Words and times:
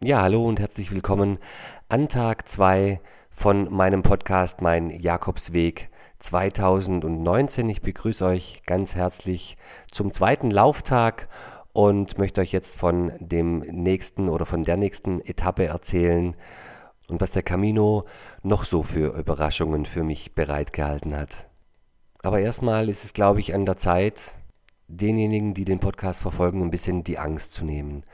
Ja, 0.00 0.22
hallo 0.22 0.44
und 0.44 0.60
herzlich 0.60 0.92
willkommen 0.92 1.38
an 1.88 2.08
Tag 2.08 2.48
2 2.48 3.00
von 3.30 3.68
meinem 3.74 4.02
Podcast 4.02 4.62
Mein 4.62 4.90
Jakobsweg 4.90 5.90
2019. 6.20 7.68
Ich 7.68 7.82
begrüße 7.82 8.24
euch 8.24 8.62
ganz 8.64 8.94
herzlich 8.94 9.56
zum 9.90 10.12
zweiten 10.12 10.52
Lauftag 10.52 11.28
und 11.72 12.16
möchte 12.16 12.42
euch 12.42 12.52
jetzt 12.52 12.76
von 12.76 13.12
dem 13.18 13.58
nächsten 13.58 14.28
oder 14.28 14.46
von 14.46 14.62
der 14.62 14.76
nächsten 14.76 15.20
Etappe 15.20 15.66
erzählen 15.66 16.36
und 17.08 17.20
was 17.20 17.32
der 17.32 17.42
Camino 17.42 18.04
noch 18.44 18.62
so 18.62 18.84
für 18.84 19.18
Überraschungen 19.18 19.84
für 19.84 20.04
mich 20.04 20.32
bereitgehalten 20.32 21.16
hat. 21.16 21.48
Aber 22.22 22.38
erstmal 22.38 22.88
ist 22.88 23.04
es, 23.04 23.14
glaube 23.14 23.40
ich, 23.40 23.52
an 23.52 23.66
der 23.66 23.76
Zeit, 23.76 24.38
denjenigen, 24.86 25.54
die 25.54 25.64
den 25.64 25.80
Podcast 25.80 26.22
verfolgen, 26.22 26.62
ein 26.62 26.70
bisschen 26.70 27.02
die 27.02 27.18
Angst 27.18 27.52
zu 27.52 27.64
nehmen. 27.64 28.04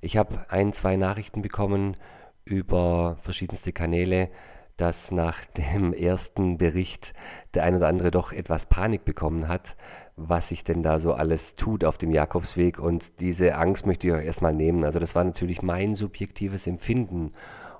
Ich 0.00 0.16
habe 0.16 0.46
ein, 0.48 0.72
zwei 0.72 0.96
Nachrichten 0.96 1.42
bekommen 1.42 1.96
über 2.44 3.16
verschiedenste 3.20 3.72
Kanäle, 3.72 4.30
dass 4.76 5.10
nach 5.10 5.44
dem 5.46 5.92
ersten 5.92 6.58
Bericht 6.58 7.12
der 7.54 7.64
ein 7.64 7.74
oder 7.74 7.88
andere 7.88 8.10
doch 8.10 8.32
etwas 8.32 8.66
Panik 8.66 9.04
bekommen 9.04 9.48
hat, 9.48 9.76
was 10.16 10.48
sich 10.48 10.64
denn 10.64 10.82
da 10.82 10.98
so 10.98 11.12
alles 11.14 11.54
tut 11.54 11.84
auf 11.84 11.98
dem 11.98 12.12
Jakobsweg. 12.12 12.78
Und 12.78 13.20
diese 13.20 13.56
Angst 13.56 13.86
möchte 13.86 14.06
ich 14.06 14.12
euch 14.12 14.24
erstmal 14.24 14.54
nehmen. 14.54 14.84
Also 14.84 14.98
das 14.98 15.14
war 15.14 15.24
natürlich 15.24 15.62
mein 15.62 15.94
subjektives 15.94 16.66
Empfinden 16.66 17.32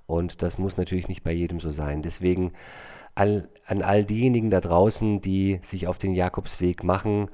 und 0.07 0.43
das 0.43 0.59
muss 0.59 0.77
natürlich 0.79 1.09
nicht 1.09 1.23
bei 1.23 1.33
jedem 1.33 1.61
so 1.61 1.71
sein. 1.71 2.03
Deswegen 2.03 2.53
all, 3.15 3.49
an 3.67 3.83
all 3.83 4.05
diejenigen 4.05 4.51
da 4.51 4.61
draußen, 4.61 5.21
die 5.21 5.61
sich 5.63 5.87
auf 5.87 5.99
den 5.99 6.15
Jakobsweg 6.15 6.83
machen, 6.83 7.29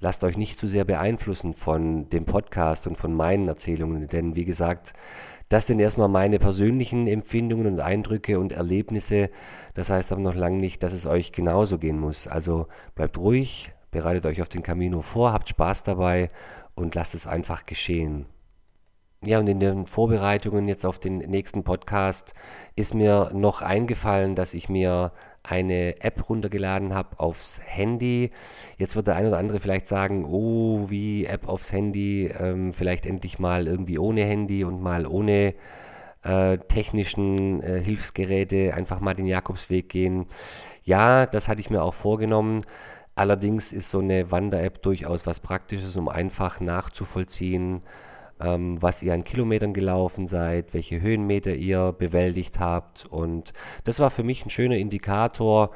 lasst 0.00 0.24
euch 0.24 0.36
nicht 0.36 0.58
zu 0.58 0.66
sehr 0.66 0.84
beeinflussen 0.84 1.54
von 1.54 2.08
dem 2.10 2.24
Podcast 2.24 2.86
und 2.86 2.96
von 2.96 3.14
meinen 3.14 3.48
Erzählungen, 3.48 4.06
denn 4.06 4.36
wie 4.36 4.44
gesagt, 4.44 4.92
das 5.48 5.66
sind 5.66 5.78
erstmal 5.78 6.08
meine 6.08 6.40
persönlichen 6.40 7.06
Empfindungen 7.06 7.66
und 7.66 7.80
Eindrücke 7.80 8.40
und 8.40 8.52
Erlebnisse. 8.52 9.30
Das 9.74 9.90
heißt 9.90 10.10
aber 10.10 10.20
noch 10.20 10.34
lange 10.34 10.58
nicht, 10.58 10.82
dass 10.82 10.92
es 10.92 11.06
euch 11.06 11.30
genauso 11.30 11.78
gehen 11.78 12.00
muss. 12.00 12.26
Also 12.26 12.66
bleibt 12.96 13.16
ruhig, 13.16 13.72
bereitet 13.92 14.26
euch 14.26 14.42
auf 14.42 14.48
den 14.48 14.64
Camino 14.64 15.02
vor, 15.02 15.32
habt 15.32 15.48
Spaß 15.48 15.84
dabei 15.84 16.30
und 16.74 16.96
lasst 16.96 17.14
es 17.14 17.28
einfach 17.28 17.64
geschehen. 17.64 18.26
Ja, 19.24 19.38
und 19.38 19.46
in 19.46 19.60
den 19.60 19.86
Vorbereitungen 19.86 20.68
jetzt 20.68 20.84
auf 20.84 20.98
den 20.98 21.18
nächsten 21.18 21.64
Podcast 21.64 22.34
ist 22.74 22.94
mir 22.94 23.30
noch 23.32 23.62
eingefallen, 23.62 24.34
dass 24.34 24.52
ich 24.52 24.68
mir 24.68 25.12
eine 25.48 26.00
App 26.02 26.28
runtergeladen 26.28 26.94
habe 26.94 27.18
aufs 27.18 27.60
Handy. 27.64 28.30
Jetzt 28.78 28.96
wird 28.96 29.06
der 29.06 29.16
ein 29.16 29.26
oder 29.26 29.38
andere 29.38 29.60
vielleicht 29.60 29.88
sagen, 29.88 30.24
oh, 30.24 30.86
wie 30.88 31.26
App 31.26 31.48
aufs 31.48 31.72
Handy, 31.72 32.26
ähm, 32.38 32.72
vielleicht 32.72 33.06
endlich 33.06 33.38
mal 33.38 33.66
irgendwie 33.66 33.98
ohne 33.98 34.22
Handy 34.22 34.64
und 34.64 34.82
mal 34.82 35.06
ohne 35.06 35.54
äh, 36.22 36.58
technischen 36.58 37.62
äh, 37.62 37.80
Hilfsgeräte 37.80 38.74
einfach 38.74 39.00
mal 39.00 39.14
den 39.14 39.26
Jakobsweg 39.26 39.88
gehen. 39.88 40.26
Ja, 40.84 41.26
das 41.26 41.48
hatte 41.48 41.60
ich 41.60 41.70
mir 41.70 41.82
auch 41.82 41.94
vorgenommen. 41.94 42.62
Allerdings 43.14 43.72
ist 43.72 43.90
so 43.90 44.00
eine 44.00 44.30
Wander-App 44.30 44.82
durchaus 44.82 45.26
was 45.26 45.40
Praktisches, 45.40 45.96
um 45.96 46.08
einfach 46.08 46.60
nachzuvollziehen, 46.60 47.82
ähm, 48.40 48.80
was 48.80 49.02
ihr 49.02 49.14
an 49.14 49.24
Kilometern 49.24 49.72
gelaufen 49.72 50.26
seid, 50.26 50.74
welche 50.74 51.00
Höhenmeter 51.00 51.54
ihr 51.54 51.92
bewältigt 51.92 52.60
habt. 52.60 53.06
Und 53.06 53.52
das 53.84 54.00
war 54.00 54.10
für 54.10 54.22
mich 54.22 54.44
ein 54.44 54.50
schöner 54.50 54.76
Indikator, 54.76 55.70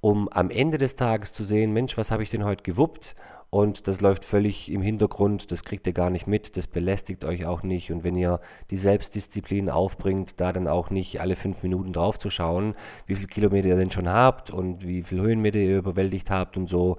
um 0.00 0.28
am 0.28 0.50
Ende 0.50 0.78
des 0.78 0.96
Tages 0.96 1.32
zu 1.32 1.42
sehen, 1.42 1.72
Mensch, 1.72 1.96
was 1.96 2.10
habe 2.10 2.22
ich 2.22 2.30
denn 2.30 2.44
heute 2.44 2.62
gewuppt? 2.62 3.16
Und 3.50 3.88
das 3.88 4.02
läuft 4.02 4.26
völlig 4.26 4.70
im 4.70 4.82
Hintergrund, 4.82 5.50
das 5.50 5.64
kriegt 5.64 5.86
ihr 5.86 5.94
gar 5.94 6.10
nicht 6.10 6.26
mit, 6.26 6.58
das 6.58 6.66
belästigt 6.66 7.24
euch 7.24 7.46
auch 7.46 7.62
nicht. 7.62 7.90
Und 7.90 8.04
wenn 8.04 8.14
ihr 8.14 8.40
die 8.70 8.76
Selbstdisziplin 8.76 9.70
aufbringt, 9.70 10.38
da 10.38 10.52
dann 10.52 10.68
auch 10.68 10.90
nicht 10.90 11.22
alle 11.22 11.34
fünf 11.34 11.62
Minuten 11.62 11.94
drauf 11.94 12.18
zu 12.18 12.28
schauen, 12.28 12.74
wie 13.06 13.14
viele 13.14 13.28
Kilometer 13.28 13.68
ihr 13.68 13.76
denn 13.76 13.90
schon 13.90 14.08
habt 14.08 14.50
und 14.50 14.86
wie 14.86 15.02
viele 15.02 15.22
Höhenmeter 15.22 15.58
ihr 15.58 15.78
überwältigt 15.78 16.30
habt 16.30 16.58
und 16.58 16.68
so, 16.68 16.98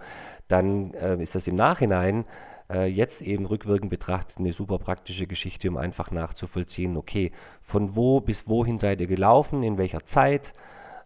dann 0.49 0.93
äh, 0.95 1.21
ist 1.21 1.35
das 1.35 1.47
im 1.47 1.55
Nachhinein 1.55 2.25
äh, 2.69 2.85
jetzt 2.87 3.21
eben 3.21 3.45
rückwirkend 3.45 3.89
betrachtet 3.89 4.37
eine 4.37 4.53
super 4.53 4.77
praktische 4.77 5.27
Geschichte, 5.27 5.69
um 5.69 5.77
einfach 5.77 6.11
nachzuvollziehen, 6.11 6.97
okay, 6.97 7.31
von 7.61 7.95
wo 7.95 8.19
bis 8.19 8.47
wohin 8.47 8.77
seid 8.77 9.01
ihr 9.01 9.07
gelaufen, 9.07 9.63
in 9.63 9.77
welcher 9.77 10.05
Zeit 10.05 10.53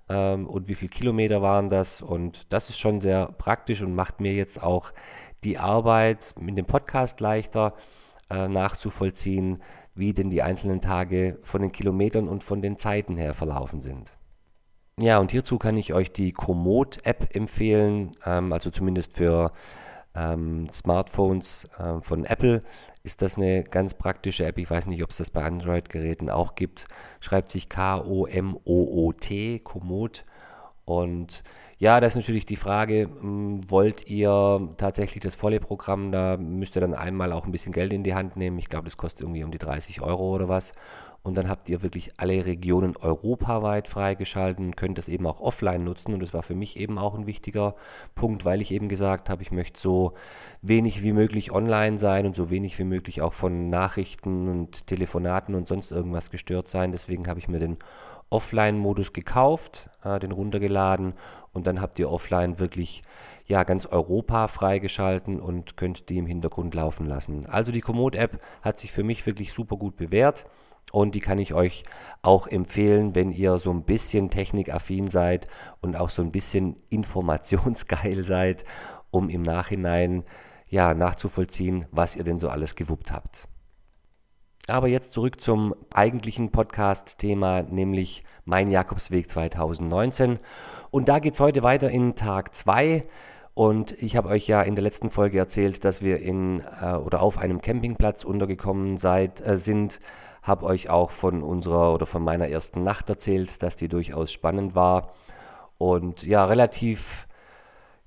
ähm, 0.09 0.47
und 0.47 0.67
wie 0.67 0.75
viele 0.75 0.89
Kilometer 0.89 1.41
waren 1.41 1.69
das. 1.69 2.01
Und 2.01 2.51
das 2.51 2.69
ist 2.69 2.79
schon 2.79 3.01
sehr 3.01 3.27
praktisch 3.37 3.81
und 3.81 3.95
macht 3.95 4.19
mir 4.19 4.33
jetzt 4.33 4.61
auch 4.61 4.91
die 5.43 5.57
Arbeit 5.57 6.35
mit 6.39 6.57
dem 6.57 6.65
Podcast 6.65 7.19
leichter 7.19 7.73
äh, 8.29 8.47
nachzuvollziehen, 8.47 9.61
wie 9.95 10.13
denn 10.13 10.29
die 10.29 10.41
einzelnen 10.41 10.81
Tage 10.81 11.37
von 11.43 11.61
den 11.61 11.71
Kilometern 11.71 12.27
und 12.27 12.43
von 12.43 12.61
den 12.61 12.77
Zeiten 12.77 13.17
her 13.17 13.33
verlaufen 13.33 13.81
sind. 13.81 14.13
Ja, 14.99 15.17
und 15.19 15.31
hierzu 15.31 15.57
kann 15.57 15.75
ich 15.77 15.93
euch 15.93 16.11
die 16.11 16.33
Komoot-App 16.33 17.35
empfehlen, 17.35 18.11
ähm, 18.25 18.53
also 18.53 18.69
zumindest 18.69 19.13
für 19.13 19.51
ähm, 20.15 20.67
Smartphones 20.71 21.67
äh, 21.79 21.99
von 22.01 22.25
Apple 22.25 22.61
ist 23.03 23.21
das 23.21 23.35
eine 23.35 23.63
ganz 23.63 23.95
praktische 23.95 24.45
App. 24.45 24.57
Ich 24.57 24.69
weiß 24.69 24.85
nicht, 24.85 25.03
ob 25.03 25.09
es 25.09 25.17
das 25.17 25.31
bei 25.31 25.43
Android-Geräten 25.43 26.29
auch 26.29 26.55
gibt. 26.55 26.85
Schreibt 27.19 27.51
sich 27.51 27.69
K-O-M-O-O-T, 27.69 29.59
Komoot. 29.59 30.23
Und 30.85 31.43
ja, 31.79 31.99
da 31.99 32.07
ist 32.07 32.15
natürlich 32.15 32.45
die 32.45 32.55
Frage, 32.55 33.09
hm, 33.19 33.69
wollt 33.69 34.09
ihr 34.09 34.69
tatsächlich 34.77 35.21
das 35.21 35.35
volle 35.35 35.59
Programm? 35.59 36.11
Da 36.11 36.37
müsst 36.37 36.77
ihr 36.77 36.81
dann 36.81 36.93
einmal 36.93 37.33
auch 37.33 37.45
ein 37.45 37.51
bisschen 37.51 37.73
Geld 37.73 37.91
in 37.93 38.03
die 38.03 38.15
Hand 38.15 38.37
nehmen. 38.37 38.59
Ich 38.59 38.69
glaube, 38.69 38.85
das 38.85 38.97
kostet 38.97 39.21
irgendwie 39.21 39.43
um 39.43 39.51
die 39.51 39.57
30 39.57 40.01
Euro 40.01 40.33
oder 40.33 40.47
was. 40.47 40.73
Und 41.23 41.37
dann 41.37 41.47
habt 41.47 41.69
ihr 41.69 41.81
wirklich 41.81 42.11
alle 42.17 42.45
Regionen 42.45 42.97
europaweit 42.97 43.87
freigeschalten 43.87 44.65
und 44.65 44.77
könnt 44.77 44.97
das 44.97 45.07
eben 45.07 45.25
auch 45.25 45.39
offline 45.39 45.85
nutzen. 45.85 46.13
Und 46.13 46.19
das 46.19 46.33
war 46.33 46.43
für 46.43 46.53
mich 46.53 46.77
eben 46.77 46.97
auch 46.97 47.15
ein 47.15 47.25
wichtiger 47.25 47.75
Punkt, 48.13 48.43
weil 48.43 48.61
ich 48.61 48.71
eben 48.71 48.89
gesagt 48.89 49.29
habe, 49.29 49.41
ich 49.41 49.51
möchte 49.51 49.79
so 49.79 50.13
wenig 50.61 51.01
wie 51.01 51.13
möglich 51.13 51.53
online 51.53 51.97
sein 51.97 52.25
und 52.25 52.35
so 52.35 52.49
wenig 52.49 52.77
wie 52.77 52.83
möglich 52.83 53.21
auch 53.21 53.31
von 53.31 53.69
Nachrichten 53.69 54.49
und 54.49 54.85
Telefonaten 54.85 55.55
und 55.55 55.69
sonst 55.69 55.91
irgendwas 55.91 56.29
gestört 56.29 56.67
sein. 56.67 56.91
Deswegen 56.91 57.27
habe 57.27 57.39
ich 57.39 57.47
mir 57.47 57.59
den 57.59 57.77
Offline-Modus 58.29 59.13
gekauft, 59.13 59.89
äh, 60.03 60.19
den 60.19 60.31
runtergeladen 60.31 61.13
und 61.53 61.67
dann 61.67 61.79
habt 61.79 61.99
ihr 61.99 62.11
offline 62.11 62.59
wirklich 62.59 63.03
ja, 63.45 63.63
ganz 63.63 63.85
Europa 63.85 64.47
freigeschalten 64.47 65.39
und 65.39 65.77
könnt 65.77 66.09
die 66.09 66.17
im 66.17 66.25
Hintergrund 66.25 66.73
laufen 66.73 67.05
lassen. 67.05 67.45
Also 67.45 67.71
die 67.71 67.81
Komoot-App 67.81 68.41
hat 68.61 68.79
sich 68.79 68.91
für 68.91 69.03
mich 69.03 69.25
wirklich 69.25 69.53
super 69.53 69.77
gut 69.77 69.95
bewährt. 69.95 70.47
Und 70.91 71.15
die 71.15 71.19
kann 71.19 71.39
ich 71.39 71.53
euch 71.53 71.83
auch 72.21 72.47
empfehlen, 72.47 73.15
wenn 73.15 73.31
ihr 73.31 73.57
so 73.57 73.71
ein 73.71 73.83
bisschen 73.83 74.29
technikaffin 74.29 75.09
seid 75.09 75.47
und 75.81 75.95
auch 75.95 76.09
so 76.09 76.21
ein 76.21 76.31
bisschen 76.31 76.75
informationsgeil 76.89 78.23
seid, 78.25 78.63
um 79.09 79.29
im 79.29 79.41
Nachhinein 79.41 80.23
ja 80.69 80.93
nachzuvollziehen, 80.93 81.85
was 81.91 82.15
ihr 82.15 82.23
denn 82.23 82.39
so 82.39 82.49
alles 82.49 82.75
gewuppt 82.75 83.11
habt. 83.11 83.47
Aber 84.67 84.87
jetzt 84.87 85.11
zurück 85.11 85.41
zum 85.41 85.75
eigentlichen 85.93 86.51
Podcast-Thema, 86.51 87.63
nämlich 87.63 88.23
mein 88.45 88.71
Jakobsweg 88.71 89.29
2019. 89.29 90.39
Und 90.89 91.09
da 91.09 91.19
geht 91.19 91.33
es 91.33 91.41
heute 91.41 91.63
weiter 91.63 91.89
in 91.89 92.15
Tag 92.15 92.55
2. 92.55 93.03
Und 93.55 93.91
ich 94.01 94.15
habe 94.15 94.29
euch 94.29 94.47
ja 94.47 94.61
in 94.61 94.75
der 94.75 94.83
letzten 94.83 95.09
Folge 95.09 95.37
erzählt, 95.37 95.83
dass 95.83 96.01
wir 96.01 96.19
in 96.19 96.63
äh, 96.81 96.95
oder 96.95 97.21
auf 97.21 97.37
einem 97.37 97.59
Campingplatz 97.59 98.23
untergekommen 98.23 98.97
seid, 98.97 99.45
äh, 99.45 99.57
sind 99.57 99.99
habe 100.43 100.65
euch 100.65 100.89
auch 100.89 101.11
von 101.11 101.41
unserer 101.41 101.93
oder 101.93 102.05
von 102.05 102.23
meiner 102.23 102.47
ersten 102.49 102.83
Nacht 102.83 103.09
erzählt, 103.09 103.63
dass 103.63 103.75
die 103.75 103.87
durchaus 103.87 104.31
spannend 104.31 104.75
war 104.75 105.13
und 105.77 106.23
ja, 106.23 106.45
relativ 106.45 107.27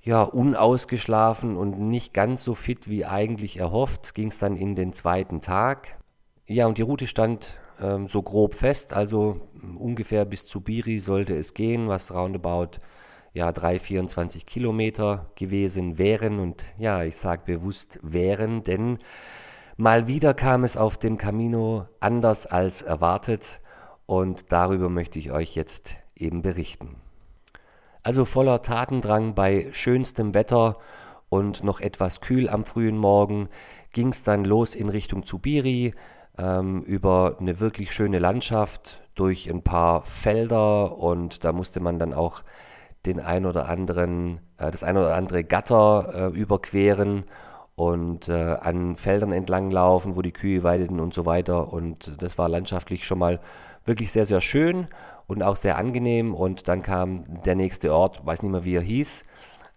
ja, 0.03 0.23
unausgeschlafen 0.23 1.57
und 1.57 1.81
nicht 1.81 2.15
ganz 2.15 2.45
so 2.45 2.55
fit 2.55 2.89
wie 2.89 3.05
eigentlich 3.05 3.57
erhofft, 3.57 4.15
ging 4.15 4.29
es 4.29 4.39
dann 4.39 4.57
in 4.57 4.77
den 4.77 4.93
zweiten 4.93 5.41
Tag. 5.41 5.99
Ja, 6.47 6.69
und 6.69 6.79
die 6.79 6.83
Route 6.83 7.09
stand 7.09 7.59
ähm, 7.81 8.07
so 8.07 8.23
grob 8.23 8.55
fest, 8.55 8.93
also 8.93 9.41
ungefähr 9.77 10.25
bis 10.25 10.47
zu 10.47 10.61
Biri 10.61 11.01
sollte 11.01 11.37
es 11.37 11.55
gehen, 11.55 11.89
was 11.89 12.15
roundabout 12.15 12.79
ja, 13.33 13.51
3, 13.51 13.81
24 13.81 14.47
Kilometer 14.47 15.31
gewesen 15.35 15.99
wären. 15.99 16.39
Und 16.39 16.65
ja, 16.79 17.03
ich 17.03 17.17
sage 17.17 17.43
bewusst 17.45 17.99
wären, 18.03 18.63
denn 18.63 18.99
Mal 19.79 20.07
wieder 20.07 20.33
kam 20.33 20.65
es 20.65 20.79
auf 20.79 20.97
dem 20.97 21.19
Camino 21.19 21.85
anders 22.01 22.47
als 22.47 22.81
erwartet 22.81 23.61
und 24.07 24.51
darüber 24.51 24.89
möchte 24.89 25.19
ich 25.19 25.33
euch 25.33 25.55
jetzt 25.55 25.97
eben 26.15 26.41
berichten. 26.41 26.97
Also 28.03 28.25
voller 28.25 28.63
Tatendrang 28.63 29.35
bei 29.35 29.69
schönstem 29.73 30.33
Wetter 30.33 30.79
und 31.29 31.63
noch 31.63 31.81
etwas 31.81 32.23
kühl 32.23 32.49
am 32.49 32.65
frühen 32.65 32.97
Morgen 32.97 33.51
ging 33.93 34.09
es 34.09 34.23
dann 34.23 34.47
los 34.47 34.75
in 34.75 34.89
Richtung 34.89 35.27
Zubiri 35.27 35.93
ähm, 36.39 36.81
über 36.85 37.37
eine 37.39 37.61
wirklich 37.61 37.93
schöne 37.93 38.19
Landschaft 38.19 39.03
durch 39.15 39.51
ein 39.51 39.61
paar 39.61 40.05
Felder 40.07 40.97
und 40.97 41.45
da 41.45 41.53
musste 41.53 41.81
man 41.81 41.99
dann 41.99 42.15
auch 42.15 42.45
den 43.05 43.21
ein 43.21 43.45
oder 43.45 43.69
anderen, 43.69 44.41
äh, 44.57 44.71
das 44.71 44.83
ein 44.83 44.97
oder 44.97 45.15
andere 45.15 45.45
Gatter 45.45 46.31
äh, 46.33 46.39
überqueren 46.39 47.25
und 47.77 48.29
äh, 48.29 48.57
an 48.61 48.97
Feldern 48.97 49.33
entlang 49.33 49.71
laufen, 49.71 50.17
wo 50.17 50.23
die 50.23 50.33
Kühe 50.33 50.63
weideten 50.63 50.99
und 50.99 51.15
so 51.15 51.27
weiter. 51.27 51.73
Und 51.73 52.21
das 52.23 52.39
war 52.39 52.49
landschaftlich 52.49 53.07
schon 53.07 53.19
mal 53.19 53.39
wirklich 53.85 54.11
sehr, 54.11 54.25
sehr 54.25 54.41
schön 54.41 54.89
und 55.27 55.43
auch 55.43 55.57
sehr 55.57 55.77
angenehm. 55.77 56.35
Und 56.35 56.69
dann 56.69 56.83
kam 56.83 57.25
der 57.45 57.55
nächste 57.55 57.93
Ort, 57.95 58.25
weiß 58.25 58.43
nicht 58.43 58.51
mehr 58.51 58.65
wie 58.65 58.77
er 58.77 58.83
hieß, 58.83 59.25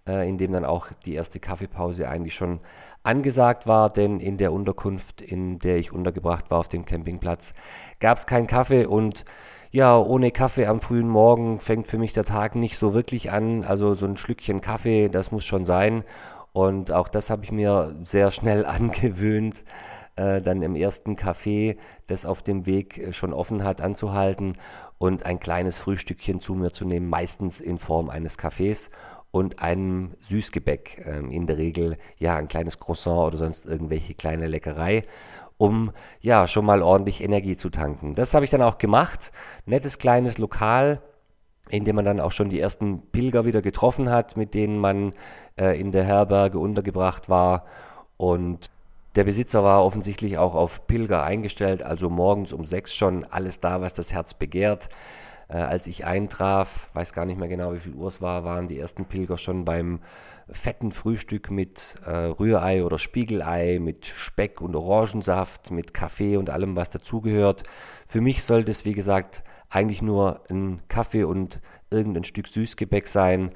äh, 0.08 0.28
in 0.28 0.38
dem 0.38 0.54
dann 0.54 0.66
auch 0.66 0.88
die 1.06 1.14
erste 1.14 1.40
Kaffeepause 1.40 2.10
eigentlich 2.10 2.36
schon 2.36 2.62
angesagt 3.04 3.68
war, 3.68 3.90
denn 3.90 4.20
in 4.20 4.38
der 4.38 4.54
Unterkunft, 4.54 5.22
in 5.22 5.60
der 5.60 5.78
ich 5.78 5.92
untergebracht 5.92 6.50
war 6.52 6.60
auf 6.60 6.68
dem 6.68 6.86
Campingplatz, 6.86 7.54
gab 8.00 8.18
es 8.18 8.28
keinen 8.28 8.48
Kaffee 8.48 8.86
und 8.86 9.26
ja, 9.72 10.00
ohne 10.00 10.32
Kaffee 10.32 10.66
am 10.66 10.82
frühen 10.82 11.08
Morgen 11.08 11.60
fängt 11.60 11.88
für 11.88 12.00
mich 12.00 12.12
der 12.12 12.26
Tag 12.26 12.56
nicht 12.56 12.78
so 12.78 12.96
wirklich 12.96 13.32
an. 13.32 13.64
Also 13.64 13.94
so 13.94 14.08
ein 14.08 14.18
Schlückchen 14.18 14.62
Kaffee, 14.62 15.10
das 15.10 15.32
muss 15.32 15.46
schon 15.46 15.64
sein. 15.66 16.04
Und 16.60 16.92
auch 16.92 17.08
das 17.08 17.30
habe 17.30 17.46
ich 17.46 17.54
mir 17.54 17.96
sehr 18.04 18.32
schnell 18.32 18.66
angewöhnt, 18.78 19.64
äh, 20.18 20.42
dann 20.42 20.62
im 20.62 20.76
ersten 20.76 21.16
Café, 21.16 21.78
das 22.08 22.26
auf 22.26 22.42
dem 22.42 22.66
Weg 22.66 22.98
äh, 22.98 23.14
schon 23.14 23.32
offen 23.32 23.64
hat, 23.64 23.80
anzuhalten 23.80 24.58
und 24.98 25.26
ein 25.26 25.40
kleines 25.40 25.78
Frühstückchen 25.78 26.42
zu 26.42 26.56
mir 26.56 26.74
zu 26.74 26.84
nehmen, 26.84 27.08
meistens 27.08 27.62
in 27.62 27.78
Form 27.78 28.10
eines 28.10 28.38
Kaffees 28.38 28.90
und 29.32 29.62
einem 29.62 30.12
Süßgebäck, 30.20 31.06
äh, 31.06 31.20
in 31.34 31.48
der 31.48 31.58
Regel 31.58 31.98
ja 32.18 32.36
ein 32.36 32.50
kleines 32.50 32.78
Croissant 32.78 33.28
oder 33.28 33.38
sonst 33.38 33.66
irgendwelche 33.66 34.14
kleine 34.14 34.48
Leckerei 34.48 35.04
um 35.62 35.92
ja 36.22 36.48
schon 36.48 36.64
mal 36.66 36.82
ordentlich 36.82 37.22
Energie 37.22 37.58
zu 37.58 37.70
tanken. 37.70 38.14
Das 38.14 38.34
habe 38.34 38.46
ich 38.46 38.52
dann 38.52 38.62
auch 38.62 38.78
gemacht. 38.78 39.34
Nettes 39.66 39.98
kleines 39.98 40.38
Lokal, 40.38 41.02
in 41.70 41.86
dem 41.86 41.96
man 41.96 42.06
dann 42.06 42.20
auch 42.20 42.32
schon 42.32 42.50
die 42.50 42.60
ersten 42.60 43.02
Pilger 43.12 43.46
wieder 43.46 43.62
getroffen 43.62 44.10
hat, 44.10 44.38
mit 44.38 44.54
denen 44.54 44.78
man 44.80 45.14
äh, 45.60 45.80
in 45.80 45.92
der 45.92 46.04
Herberge 46.04 46.60
untergebracht 46.60 47.30
war. 47.30 47.66
Und 48.18 48.70
der 49.16 49.24
Besitzer 49.24 49.64
war 49.64 49.84
offensichtlich 49.84 50.38
auch 50.38 50.56
auf 50.56 50.88
Pilger 50.88 51.24
eingestellt, 51.24 51.84
also 51.84 52.10
morgens 52.10 52.54
um 52.54 52.66
sechs 52.66 52.96
schon 52.96 53.26
alles 53.26 53.60
da, 53.60 53.82
was 53.82 53.94
das 53.94 54.14
Herz 54.14 54.34
begehrt. 54.34 54.90
Äh, 55.48 55.58
als 55.58 55.88
ich 55.88 56.06
eintraf, 56.06 56.90
weiß 56.94 57.14
gar 57.14 57.26
nicht 57.26 57.40
mehr 57.40 57.48
genau, 57.48 57.74
wie 57.74 57.80
viel 57.80 57.94
Uhr 57.94 58.08
es 58.08 58.22
war, 58.22 58.44
waren 58.44 58.68
die 58.68 58.80
ersten 58.80 59.06
Pilger 59.06 59.38
schon 59.38 59.66
beim 59.66 60.00
fetten 60.52 60.92
Frühstück 60.92 61.50
mit 61.52 61.96
äh, 62.06 62.12
Rührei 62.12 62.84
oder 62.84 63.00
Spiegelei, 63.00 63.80
mit 63.80 64.06
Speck 64.06 64.62
und 64.62 64.76
Orangensaft, 64.76 65.72
mit 65.72 65.94
Kaffee 65.94 66.38
und 66.38 66.50
allem, 66.50 66.76
was 66.76 66.90
dazugehört. 66.90 67.64
Für 68.08 68.22
mich 68.22 68.44
sollte 68.44 68.72
es, 68.72 68.86
wie 68.86 68.94
gesagt, 68.94 69.44
eigentlich 69.70 70.02
nur 70.02 70.42
ein 70.50 70.82
Kaffee 70.88 71.24
und 71.24 71.62
irgendein 71.90 72.24
Stück 72.24 72.48
Süßgebäck 72.48 73.08
sein. 73.08 73.52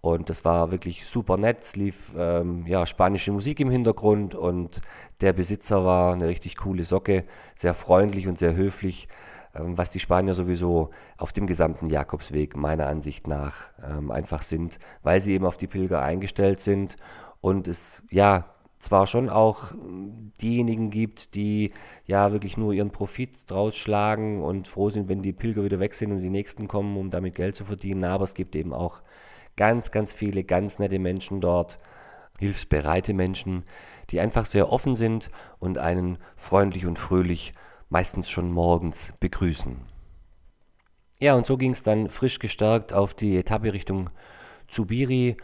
Und 0.00 0.30
das 0.30 0.44
war 0.44 0.70
wirklich 0.70 1.06
super 1.06 1.36
nett. 1.36 1.62
Es 1.62 1.74
lief 1.74 2.12
ähm, 2.16 2.64
ja, 2.66 2.86
spanische 2.86 3.32
Musik 3.32 3.58
im 3.58 3.70
Hintergrund 3.70 4.34
und 4.34 4.80
der 5.20 5.32
Besitzer 5.32 5.84
war 5.84 6.12
eine 6.12 6.28
richtig 6.28 6.56
coole 6.56 6.84
Socke, 6.84 7.24
sehr 7.56 7.74
freundlich 7.74 8.28
und 8.28 8.38
sehr 8.38 8.54
höflich, 8.54 9.08
ähm, 9.54 9.76
was 9.76 9.90
die 9.90 9.98
Spanier 9.98 10.34
sowieso 10.34 10.90
auf 11.16 11.32
dem 11.32 11.48
gesamten 11.48 11.88
Jakobsweg 11.88 12.56
meiner 12.56 12.86
Ansicht 12.86 13.26
nach 13.26 13.70
ähm, 13.82 14.12
einfach 14.12 14.42
sind, 14.42 14.78
weil 15.02 15.20
sie 15.20 15.32
eben 15.32 15.46
auf 15.46 15.56
die 15.56 15.66
Pilger 15.66 16.02
eingestellt 16.02 16.60
sind 16.60 16.96
und 17.40 17.66
es 17.66 18.04
ja 18.08 18.55
zwar 18.78 19.06
schon 19.06 19.30
auch 19.30 19.72
diejenigen 20.40 20.90
gibt, 20.90 21.34
die 21.34 21.72
ja 22.04 22.32
wirklich 22.32 22.56
nur 22.56 22.72
ihren 22.72 22.90
Profit 22.90 23.50
draus 23.50 23.76
schlagen 23.76 24.42
und 24.42 24.68
froh 24.68 24.90
sind, 24.90 25.08
wenn 25.08 25.22
die 25.22 25.32
Pilger 25.32 25.64
wieder 25.64 25.80
weg 25.80 25.94
sind 25.94 26.12
und 26.12 26.20
die 26.20 26.30
nächsten 26.30 26.68
kommen, 26.68 26.96
um 26.96 27.10
damit 27.10 27.34
Geld 27.34 27.54
zu 27.54 27.64
verdienen, 27.64 28.04
aber 28.04 28.24
es 28.24 28.34
gibt 28.34 28.54
eben 28.54 28.72
auch 28.72 29.02
ganz, 29.56 29.90
ganz 29.90 30.12
viele 30.12 30.44
ganz 30.44 30.78
nette 30.78 30.98
Menschen 30.98 31.40
dort, 31.40 31.78
hilfsbereite 32.38 33.14
Menschen, 33.14 33.64
die 34.10 34.20
einfach 34.20 34.44
sehr 34.44 34.70
offen 34.70 34.94
sind 34.94 35.30
und 35.58 35.78
einen 35.78 36.18
freundlich 36.36 36.86
und 36.86 36.98
fröhlich 36.98 37.54
meistens 37.88 38.28
schon 38.28 38.52
morgens 38.52 39.14
begrüßen. 39.20 39.76
Ja, 41.18 41.34
und 41.34 41.46
so 41.46 41.56
ging 41.56 41.72
es 41.72 41.82
dann 41.82 42.10
frisch 42.10 42.38
gestärkt 42.38 42.92
auf 42.92 43.14
die 43.14 43.38
Etappe 43.38 43.72
Richtung 43.72 44.10
Zubiri. 44.68 45.36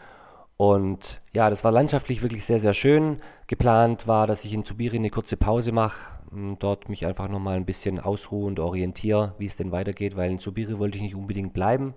Und 0.57 1.21
ja, 1.33 1.49
das 1.49 1.63
war 1.63 1.71
landschaftlich 1.71 2.21
wirklich 2.21 2.45
sehr, 2.45 2.59
sehr 2.59 2.73
schön. 2.73 3.17
Geplant 3.47 4.07
war, 4.07 4.27
dass 4.27 4.45
ich 4.45 4.53
in 4.53 4.63
Zubiri 4.63 4.97
eine 4.97 5.09
kurze 5.09 5.37
Pause 5.37 5.71
mache, 5.71 5.99
dort 6.59 6.89
mich 6.89 7.05
einfach 7.05 7.27
nochmal 7.27 7.57
ein 7.57 7.65
bisschen 7.65 7.99
ausruhe 7.99 8.47
und 8.47 8.59
orientiere, 8.59 9.35
wie 9.37 9.45
es 9.45 9.55
denn 9.55 9.71
weitergeht, 9.71 10.15
weil 10.15 10.31
in 10.31 10.39
Zubiri 10.39 10.79
wollte 10.79 10.97
ich 10.97 11.03
nicht 11.03 11.15
unbedingt 11.15 11.53
bleiben, 11.53 11.93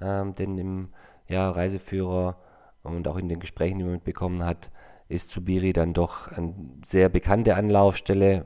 ähm, 0.00 0.34
denn 0.34 0.58
im 0.58 0.88
ja, 1.28 1.50
Reiseführer 1.50 2.36
und 2.82 3.08
auch 3.08 3.16
in 3.16 3.28
den 3.28 3.40
Gesprächen, 3.40 3.78
die 3.78 3.84
man 3.84 3.94
mitbekommen 3.94 4.44
hat, 4.44 4.70
ist 5.08 5.30
Zubiri 5.30 5.72
dann 5.72 5.94
doch 5.94 6.30
eine 6.32 6.54
sehr 6.84 7.08
bekannte 7.08 7.56
Anlaufstelle, 7.56 8.44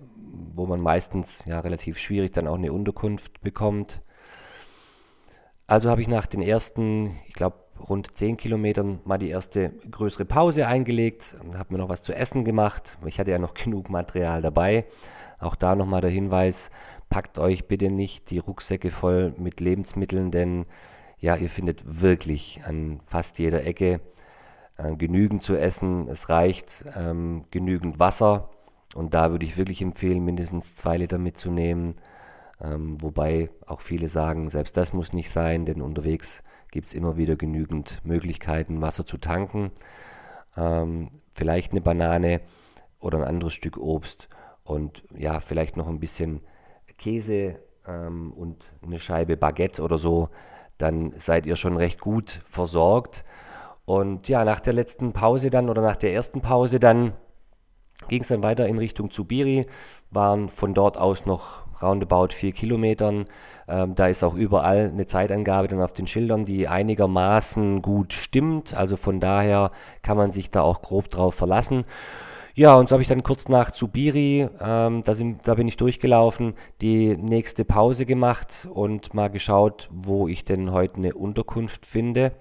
wo 0.55 0.67
man 0.67 0.81
meistens 0.81 1.45
ja 1.47 1.61
relativ 1.61 1.99
schwierig 1.99 2.33
dann 2.33 2.47
auch 2.47 2.57
eine 2.57 2.73
Unterkunft 2.73 3.41
bekommt. 3.41 4.03
Also 5.67 5.89
habe 5.89 6.03
ich 6.03 6.09
nach 6.09 6.27
den 6.27 6.43
ersten, 6.43 7.19
ich 7.27 7.35
glaube, 7.35 7.57
rund 7.89 8.17
10 8.17 8.37
Kilometern 8.37 9.01
mal 9.05 9.19
die 9.19 9.31
erste 9.31 9.71
größere 9.91 10.25
Pause 10.25 10.67
eingelegt, 10.67 11.37
habe 11.55 11.75
mir 11.75 11.79
noch 11.79 11.89
was 11.89 12.03
zu 12.03 12.15
essen 12.15 12.45
gemacht. 12.45 12.99
Ich 13.07 13.19
hatte 13.19 13.31
ja 13.31 13.39
noch 13.39 13.55
genug 13.65 13.91
Material 13.91 14.43
dabei. 14.43 14.85
Auch 15.39 15.55
da 15.57 15.75
nochmal 15.75 16.03
der 16.03 16.11
Hinweis, 16.11 16.71
packt 17.09 17.39
euch 17.39 17.67
bitte 17.67 17.91
nicht 17.91 18.31
die 18.31 18.39
Rucksäcke 18.39 18.91
voll 18.91 19.35
mit 19.39 19.61
Lebensmitteln, 19.61 20.31
denn 20.31 20.67
ja, 21.19 21.37
ihr 21.37 21.51
findet 21.51 21.83
wirklich 22.01 22.63
an 22.67 23.01
fast 23.07 23.39
jeder 23.39 23.65
Ecke 23.65 24.01
äh, 24.77 24.95
genügend 24.97 25.43
zu 25.43 25.57
essen. 25.57 26.09
Es 26.09 26.29
reicht 26.29 26.85
ähm, 26.97 27.45
genügend 27.51 27.99
Wasser 27.99 28.51
und 28.95 29.15
da 29.15 29.31
würde 29.31 29.47
ich 29.47 29.57
wirklich 29.57 29.83
empfehlen, 29.83 30.25
mindestens 30.25 30.75
zwei 30.77 30.97
Liter 30.97 31.19
mitzunehmen. 31.19 31.97
Ähm, 32.63 33.01
wobei 33.01 33.51
auch 33.67 33.81
viele 33.81 34.09
sagen, 34.09 34.51
selbst 34.51 34.77
das 34.77 34.93
muss 34.93 35.13
nicht 35.13 35.31
sein, 35.31 35.65
denn 35.65 35.81
unterwegs 35.81 36.43
gibt 36.71 36.89
es 36.89 36.95
immer 36.95 37.17
wieder 37.17 37.37
genügend 37.37 38.01
Möglichkeiten, 38.05 38.81
Wasser 38.81 39.07
zu 39.07 39.19
tanken. 39.19 39.71
Ähm, 40.57 41.11
vielleicht 41.35 41.73
eine 41.73 41.81
Banane 41.81 42.41
oder 42.99 43.19
ein 43.19 43.25
anderes 43.25 43.55
Stück 43.55 43.77
Obst 43.77 44.29
und 44.65 45.05
ja, 45.17 45.41
vielleicht 45.41 45.77
noch 45.77 45.89
ein 45.89 46.01
bisschen 46.01 46.41
Käse 46.99 47.61
ähm, 47.87 48.33
und 48.33 48.73
eine 48.83 48.99
Scheibe 48.99 49.37
Baguette 49.37 49.83
oder 49.83 49.99
so 49.99 50.29
dann 50.81 51.13
seid 51.19 51.47
ihr 51.47 51.57
schon 51.57 51.77
recht 51.77 52.01
gut 52.01 52.41
versorgt. 52.49 53.25
Und 53.85 54.29
ja, 54.29 54.45
nach 54.45 54.61
der 54.61 54.73
letzten 54.73 55.13
Pause 55.13 55.51
dann 55.51 55.69
oder 55.69 55.83
nach 55.83 55.97
der 55.97 56.13
ersten 56.13 56.41
Pause 56.41 56.81
dann 56.81 57.13
ging 58.09 58.23
es 58.23 58.29
dann 58.29 58.43
weiter 58.43 58.67
in 58.67 58.79
Richtung 58.79 59.11
Zubiri, 59.11 59.67
waren 60.11 60.49
von 60.49 60.73
dort 60.73 60.97
aus 60.97 61.27
noch 61.27 61.67
roundabout 61.83 62.29
vier 62.33 62.53
Kilometern. 62.53 63.25
Ähm, 63.69 63.95
da 63.95 64.09
ist 64.09 64.23
auch 64.23 64.35
überall 64.35 64.91
eine 64.93 65.07
Zeitangabe 65.07 65.69
dann 65.69 65.83
auf 65.83 65.93
den 65.93 66.07
Schildern, 66.07 66.45
die 66.45 66.69
einigermaßen 66.69 67.83
gut 67.83 68.13
stimmt. 68.13 68.75
Also 68.75 68.97
von 68.97 69.21
daher 69.21 69.71
kann 70.03 70.17
man 70.17 70.33
sich 70.33 70.51
da 70.51 70.63
auch 70.63 70.83
grob 70.83 71.11
drauf 71.11 71.35
verlassen. 71.35 71.85
Ja, 72.55 72.75
und 72.75 72.89
so 72.89 72.95
habe 72.95 73.03
ich 73.03 73.09
dann 73.09 73.23
kurz 73.23 73.49
nach 73.49 73.71
Zubiri, 73.71 74.49
ähm, 74.61 75.05
da, 75.05 75.15
sind, 75.15 75.47
da 75.47 75.55
bin 75.55 75.69
ich 75.69 75.77
durchgelaufen, 75.77 76.55
die 76.81 77.17
nächste 77.17 77.65
Pause 77.65 78.07
gemacht 78.07 78.69
und 78.73 79.15
mal 79.15 79.29
geschaut, 79.29 79.89
wo 79.93 80.27
ich 80.27 80.45
denn 80.45 80.73
heute 80.73 80.97
eine 80.97 81.15
Unterkunft 81.15 81.87
finde. 81.87 82.33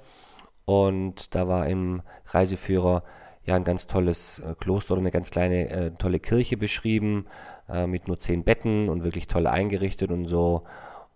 Und 0.66 1.36
da 1.36 1.48
war 1.48 1.68
im 1.68 2.02
Reiseführer 2.26 3.04
ja 3.46 3.56
ein 3.56 3.64
ganz 3.64 3.88
tolles 3.88 4.40
äh, 4.40 4.56
Kloster 4.60 4.94
oder 4.94 5.02
eine 5.02 5.12
ganz 5.12 5.32
kleine 5.32 5.70
äh, 5.70 5.92
tolle 5.92 6.20
Kirche 6.20 6.58
beschrieben 6.58 7.26
äh, 7.72 7.88
mit 7.88 8.08
nur 8.08 8.20
zehn 8.20 8.44
Betten 8.44 8.90
und 8.90 9.04
wirklich 9.04 9.28
toll 9.28 9.48
eingerichtet 9.48 10.12
und 10.12 10.26
so. 10.26 10.64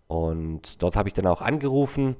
Und 0.06 0.82
dort 0.82 0.96
habe 0.96 1.08
ich 1.08 1.14
dann 1.14 1.26
auch 1.26 1.40
angerufen 1.40 2.16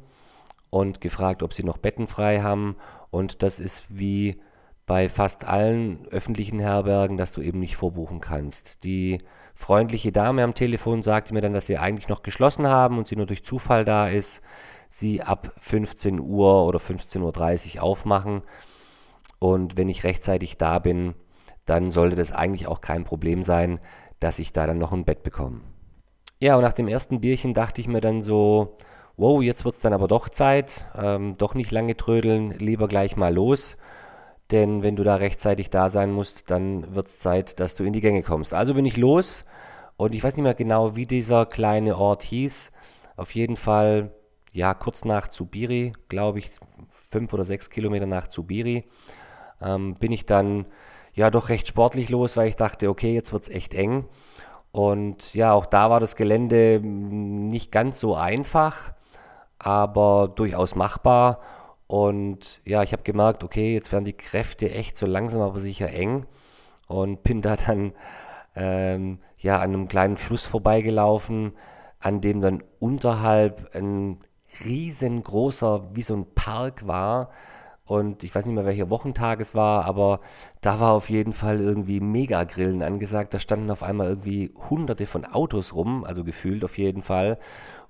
und 0.71 1.01
gefragt, 1.01 1.43
ob 1.43 1.53
sie 1.53 1.63
noch 1.63 1.79
Betten 1.79 2.07
frei 2.09 2.41
haben. 2.41 2.77
Und 3.11 3.43
das 3.43 3.61
ist 3.61 3.85
wie 3.89 4.41
bei 4.87 5.09
fast 5.09 5.45
allen 5.45 6.07
öffentlichen 6.11 6.59
Herbergen, 6.59 7.17
dass 7.17 7.33
du 7.33 7.41
eben 7.41 7.61
nicht 7.61 7.77
vorbuchen 7.77 8.21
kannst. 8.21 8.85
Die 8.85 9.19
freundliche 9.55 10.13
Dame 10.13 10.43
am 10.43 10.55
Telefon 10.55 11.03
sagte 11.03 11.33
mir 11.33 11.41
dann, 11.41 11.55
dass 11.55 11.67
sie 11.67 11.79
eigentlich 11.79 12.09
noch 12.09 12.23
geschlossen 12.23 12.67
haben 12.67 12.99
und 12.99 13.07
sie 13.07 13.17
nur 13.17 13.27
durch 13.27 13.45
Zufall 13.45 13.85
da 13.85 14.09
ist, 14.09 14.43
sie 14.89 15.23
ab 15.23 15.53
15 15.61 16.21
Uhr 16.21 16.67
oder 16.67 16.79
15.30 16.79 17.77
Uhr 17.77 17.83
aufmachen. 17.83 18.43
Und 19.39 19.77
wenn 19.77 19.89
ich 19.89 20.05
rechtzeitig 20.05 20.59
da 20.59 20.79
bin, 20.79 21.15
dann 21.67 21.91
sollte 21.91 22.17
das 22.17 22.33
eigentlich 22.33 22.67
auch 22.67 22.81
kein 22.81 23.05
Problem 23.05 23.43
sein, 23.43 23.81
dass 24.25 24.39
ich 24.39 24.55
da 24.55 24.67
dann 24.67 24.79
noch 24.79 24.93
ein 24.93 25.05
Bett 25.05 25.23
bekomme. 25.23 25.61
Ja, 26.41 26.57
und 26.57 26.63
nach 26.63 26.73
dem 26.73 26.89
ersten 26.89 27.21
Bierchen 27.21 27.53
dachte 27.53 27.83
ich 27.83 27.89
mir 27.89 28.01
dann 28.01 28.23
so, 28.23 28.79
wow, 29.19 29.43
jetzt 29.43 29.67
wird 29.67 29.75
es 29.75 29.83
dann 29.83 29.93
aber 29.93 30.09
doch 30.09 30.31
Zeit, 30.31 30.87
ähm, 30.97 31.37
doch 31.37 31.55
nicht 31.55 31.71
lange 31.71 31.95
trödeln, 31.95 32.51
lieber 32.53 32.89
gleich 32.89 33.17
mal 33.17 33.35
los. 33.35 33.77
Denn 34.51 34.83
wenn 34.83 34.97
du 34.97 35.05
da 35.05 35.17
rechtzeitig 35.17 35.69
da 35.69 35.91
sein 35.91 36.11
musst, 36.11 36.51
dann 36.51 36.95
wird 36.95 37.09
es 37.09 37.19
Zeit, 37.19 37.61
dass 37.61 37.75
du 37.75 37.85
in 37.85 37.93
die 37.93 38.01
Gänge 38.01 38.23
kommst. 38.23 38.55
Also 38.55 38.73
bin 38.73 38.87
ich 38.87 38.97
los 38.97 39.45
und 39.99 40.15
ich 40.15 40.25
weiß 40.25 40.37
nicht 40.37 40.43
mehr 40.45 40.55
genau, 40.55 40.97
wie 40.97 41.07
dieser 41.07 41.45
kleine 41.45 41.99
Ort 41.99 42.23
hieß. 42.23 42.73
Auf 43.17 43.35
jeden 43.35 43.57
Fall, 43.57 44.11
ja, 44.53 44.73
kurz 44.73 45.05
nach 45.05 45.29
Zubiri, 45.29 45.93
glaube 46.09 46.39
ich, 46.39 46.51
fünf 47.11 47.33
oder 47.35 47.45
sechs 47.45 47.69
Kilometer 47.69 48.07
nach 48.07 48.29
Zubiri, 48.29 48.85
ähm, 49.61 49.97
bin 49.97 50.13
ich 50.13 50.25
dann 50.25 50.65
ja 51.15 51.31
doch 51.31 51.49
recht 51.49 51.69
sportlich 51.69 52.11
los, 52.11 52.37
weil 52.37 52.49
ich 52.49 52.57
dachte, 52.57 52.89
okay, 52.91 53.15
jetzt 53.15 53.33
wird 53.33 53.45
es 53.45 53.49
echt 53.49 53.75
eng. 53.75 54.07
Und 54.73 55.35
ja, 55.35 55.53
auch 55.53 55.67
da 55.67 55.91
war 55.91 56.01
das 56.01 56.17
Gelände 56.17 56.81
nicht 56.83 57.71
ganz 57.71 58.01
so 58.01 58.17
einfach, 58.17 58.93
aber 59.59 60.33
durchaus 60.35 60.75
machbar. 60.75 61.41
Und 61.87 62.61
ja, 62.65 62.83
ich 62.83 62.93
habe 62.93 63.05
gemerkt, 63.05 63.45
okay, 63.45 63.75
jetzt 63.75 63.93
werden 63.93 64.05
die 64.05 64.13
Kräfte 64.13 64.71
echt 64.71 64.99
so 64.99 65.07
langsam 65.07 65.43
aber 65.43 65.61
sicher 65.61 65.91
eng. 65.91 66.27
Und 66.89 67.23
bin 67.23 67.41
da 67.41 67.57
dann 67.57 67.93
ähm, 68.57 69.19
ja, 69.39 69.57
an 69.59 69.75
einem 69.75 69.89
kleinen 69.89 70.17
Fluss 70.17 70.45
vorbeigelaufen, 70.45 71.53
an 72.01 72.21
dem 72.21 72.41
dann 72.41 72.63
unterhalb 72.81 73.75
ein 73.75 74.19
riesengroßer, 74.65 75.95
wie 75.95 76.03
so 76.03 76.15
ein 76.15 76.27
Park 76.35 76.87
war. 76.87 77.31
Und 77.87 78.25
ich 78.25 78.35
weiß 78.35 78.47
nicht 78.47 78.55
mehr, 78.55 78.65
welcher 78.65 78.89
Wochentag 78.89 79.41
es 79.41 79.55
war, 79.55 79.85
aber 79.85 80.21
da 80.63 80.81
war 80.81 80.93
auf 80.93 81.11
jeden 81.11 81.35
Fall 81.35 81.61
irgendwie 81.61 82.01
Megagrillen 82.01 82.83
angesagt. 82.83 83.35
Da 83.35 83.39
standen 83.39 83.71
auf 83.71 83.83
einmal 83.83 84.09
irgendwie 84.09 84.53
hunderte 84.71 85.05
von 85.05 85.27
Autos 85.27 85.75
rum, 85.75 86.05
also 86.05 86.25
gefühlt 86.25 86.65
auf 86.65 86.79
jeden 86.79 87.03
Fall. 87.03 87.39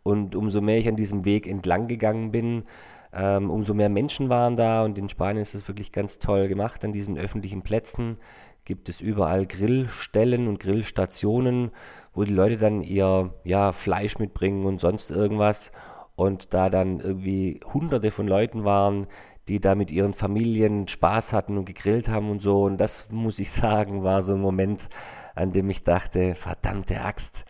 Und 0.03 0.35
umso 0.35 0.61
mehr 0.61 0.79
ich 0.79 0.89
an 0.89 0.97
diesem 0.97 1.25
Weg 1.25 1.47
entlang 1.47 1.87
gegangen 1.87 2.33
bin, 2.33 2.65
ähm, 3.13 3.51
umso 3.51 3.73
mehr 3.73 3.89
Menschen 3.89 4.29
waren 4.29 4.57
da. 4.57 4.85
Und 4.85 4.99
in 4.99 5.09
Spanien 5.09 5.43
ist 5.43 5.55
das 5.55 5.69
wirklich 5.69 5.93
ganz 5.93 6.19
toll 6.19 6.49
gemacht 6.49 6.85
an 6.85 6.93
diesen 6.93 7.17
öffentlichen 7.17 7.63
Plätzen 7.63 8.19
gibt 8.65 8.89
es 8.89 9.01
überall 9.01 9.47
Grillstellen 9.47 10.49
und 10.49 10.59
Grillstationen, 10.59 11.71
wo 12.15 12.25
die 12.25 12.33
Leute 12.33 12.57
dann 12.57 12.83
ihr 12.83 13.35
ja, 13.45 13.73
Fleisch 13.73 14.19
mitbringen 14.19 14.65
und 14.65 14.81
sonst 14.81 15.11
irgendwas. 15.11 15.73
Und 16.17 16.55
da 16.55 16.71
dann 16.71 17.01
irgendwie 17.01 17.61
hunderte 17.73 18.11
von 18.11 18.29
Leuten 18.29 18.65
waren, 18.65 19.07
die 19.49 19.61
da 19.61 19.75
mit 19.75 19.91
ihren 19.91 20.15
Familien 20.15 20.89
Spaß 20.89 21.33
hatten 21.33 21.59
und 21.59 21.65
gegrillt 21.65 22.09
haben 22.09 22.31
und 22.31 22.41
so. 22.41 22.65
Und 22.65 22.79
das 22.79 23.09
muss 23.11 23.39
ich 23.39 23.51
sagen, 23.53 24.05
war 24.05 24.23
so 24.23 24.35
ein 24.35 24.41
Moment, 24.41 24.89
an 25.35 25.53
dem 25.53 25.69
ich 25.71 25.85
dachte, 25.85 26.35
verdammte 26.35 27.01
Axt, 27.01 27.45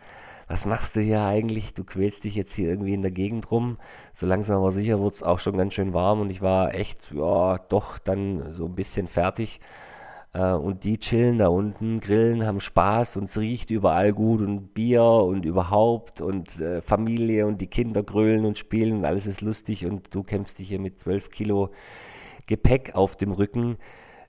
was 0.47 0.65
machst 0.65 0.95
du 0.95 1.01
hier 1.01 1.23
eigentlich? 1.23 1.73
Du 1.73 1.83
quälst 1.83 2.23
dich 2.23 2.35
jetzt 2.35 2.53
hier 2.53 2.69
irgendwie 2.69 2.93
in 2.93 3.01
der 3.01 3.11
Gegend 3.11 3.49
rum. 3.51 3.77
So 4.13 4.27
langsam 4.27 4.57
aber 4.57 4.71
sicher 4.71 4.99
wurde 4.99 5.15
es 5.15 5.23
auch 5.23 5.39
schon 5.39 5.57
ganz 5.57 5.73
schön 5.73 5.93
warm 5.93 6.21
und 6.21 6.29
ich 6.29 6.41
war 6.41 6.75
echt, 6.75 7.11
ja, 7.11 7.57
doch 7.57 7.97
dann 7.97 8.53
so 8.53 8.65
ein 8.65 8.75
bisschen 8.75 9.07
fertig. 9.07 9.59
Äh, 10.35 10.53
und 10.53 10.83
die 10.83 10.99
chillen 10.99 11.37
da 11.37 11.47
unten, 11.47 11.99
grillen, 12.01 12.45
haben 12.45 12.59
Spaß 12.59 13.15
und 13.15 13.25
es 13.25 13.37
riecht 13.37 13.71
überall 13.71 14.11
gut 14.13 14.41
und 14.41 14.73
Bier 14.73 15.03
und 15.03 15.45
überhaupt 15.45 16.19
und 16.21 16.59
äh, 16.59 16.81
Familie 16.81 17.47
und 17.47 17.61
die 17.61 17.67
Kinder 17.67 18.03
grölen 18.03 18.45
und 18.45 18.59
spielen 18.59 18.97
und 18.97 19.05
alles 19.05 19.27
ist 19.27 19.41
lustig 19.41 19.85
und 19.85 20.13
du 20.13 20.23
kämpfst 20.23 20.59
dich 20.59 20.67
hier 20.67 20.79
mit 20.79 20.99
12 20.99 21.29
Kilo 21.29 21.69
Gepäck 22.47 22.95
auf 22.95 23.15
dem 23.15 23.31
Rücken 23.31 23.77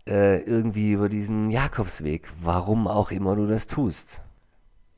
äh, 0.07 0.41
irgendwie 0.43 0.93
über 0.93 1.09
diesen 1.09 1.51
Jakobsweg, 1.51 2.33
warum 2.41 2.87
auch 2.87 3.11
immer 3.11 3.35
du 3.35 3.47
das 3.47 3.67
tust. 3.67 4.23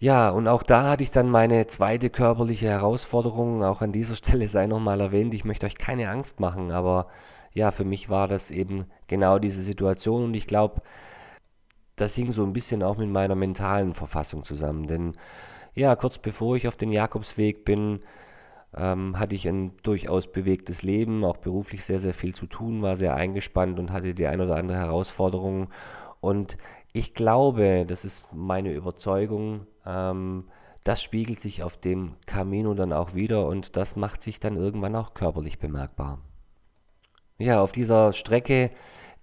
Ja, 0.01 0.31
und 0.31 0.47
auch 0.47 0.63
da 0.63 0.91
hatte 0.91 1.03
ich 1.03 1.11
dann 1.11 1.29
meine 1.31 1.67
zweite 1.67 2.11
körperliche 2.11 2.69
Herausforderung. 2.69 3.65
Auch 3.65 3.83
an 3.83 3.91
dieser 3.93 4.15
Stelle 4.15 4.47
sei 4.47 4.67
nochmal 4.67 5.01
erwähnt, 5.01 5.35
ich 5.35 5.45
möchte 5.45 5.67
euch 5.67 5.77
keine 5.77 6.11
Angst 6.11 6.39
machen, 6.39 6.71
aber 6.71 7.09
ja, 7.59 7.71
für 7.73 7.85
mich 7.85 8.09
war 8.09 8.29
das 8.29 8.51
eben 8.51 8.87
genau 9.09 9.39
diese 9.39 9.61
Situation 9.61 10.25
und 10.25 10.35
ich 10.35 10.47
glaube, 10.47 10.81
das 11.97 12.15
hing 12.15 12.33
so 12.33 12.45
ein 12.45 12.53
bisschen 12.53 12.83
auch 12.83 12.97
mit 12.97 13.11
meiner 13.11 13.35
mentalen 13.35 13.95
Verfassung 13.95 14.45
zusammen. 14.45 14.87
Denn 14.87 15.13
ja, 15.75 15.97
kurz 15.97 16.19
bevor 16.19 16.57
ich 16.57 16.69
auf 16.69 16.77
den 16.77 16.93
Jakobsweg 16.93 17.65
bin, 17.65 18.01
ähm, 18.77 19.19
hatte 19.19 19.35
ich 19.35 19.49
ein 19.49 19.77
durchaus 19.83 20.31
bewegtes 20.31 20.83
Leben, 20.83 21.25
auch 21.25 21.39
beruflich 21.39 21.85
sehr, 21.85 22.01
sehr 22.01 22.15
viel 22.15 22.35
zu 22.35 22.47
tun, 22.47 22.83
war 22.83 22.97
sehr 22.97 23.15
eingespannt 23.15 23.79
und 23.79 23.93
hatte 23.93 24.15
die 24.15 24.27
ein 24.27 24.41
oder 24.41 24.57
andere 24.57 24.79
Herausforderung. 24.79 25.69
Und 26.21 26.57
ich 26.93 27.15
glaube, 27.15 27.85
das 27.87 28.05
ist 28.05 28.33
meine 28.33 28.73
Überzeugung, 28.73 29.67
ähm, 29.85 30.45
das 30.85 31.03
spiegelt 31.03 31.41
sich 31.41 31.63
auf 31.63 31.77
dem 31.77 32.15
Camino 32.27 32.73
dann 32.75 32.93
auch 32.93 33.15
wieder 33.15 33.47
und 33.47 33.77
das 33.77 33.97
macht 33.97 34.23
sich 34.23 34.41
dann 34.41 34.57
irgendwann 34.57 34.97
auch 34.97 35.15
körperlich 35.15 35.59
bemerkbar. 35.59 36.19
Ja, 37.41 37.63
auf 37.63 37.71
dieser 37.71 38.13
Strecke 38.13 38.71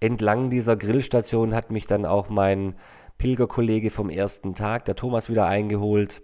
entlang 0.00 0.48
dieser 0.48 0.74
Grillstation 0.74 1.54
hat 1.54 1.70
mich 1.70 1.86
dann 1.86 2.06
auch 2.06 2.30
mein 2.30 2.74
Pilgerkollege 3.18 3.90
vom 3.90 4.08
ersten 4.08 4.54
Tag, 4.54 4.86
der 4.86 4.96
Thomas, 4.96 5.28
wieder 5.28 5.46
eingeholt, 5.46 6.22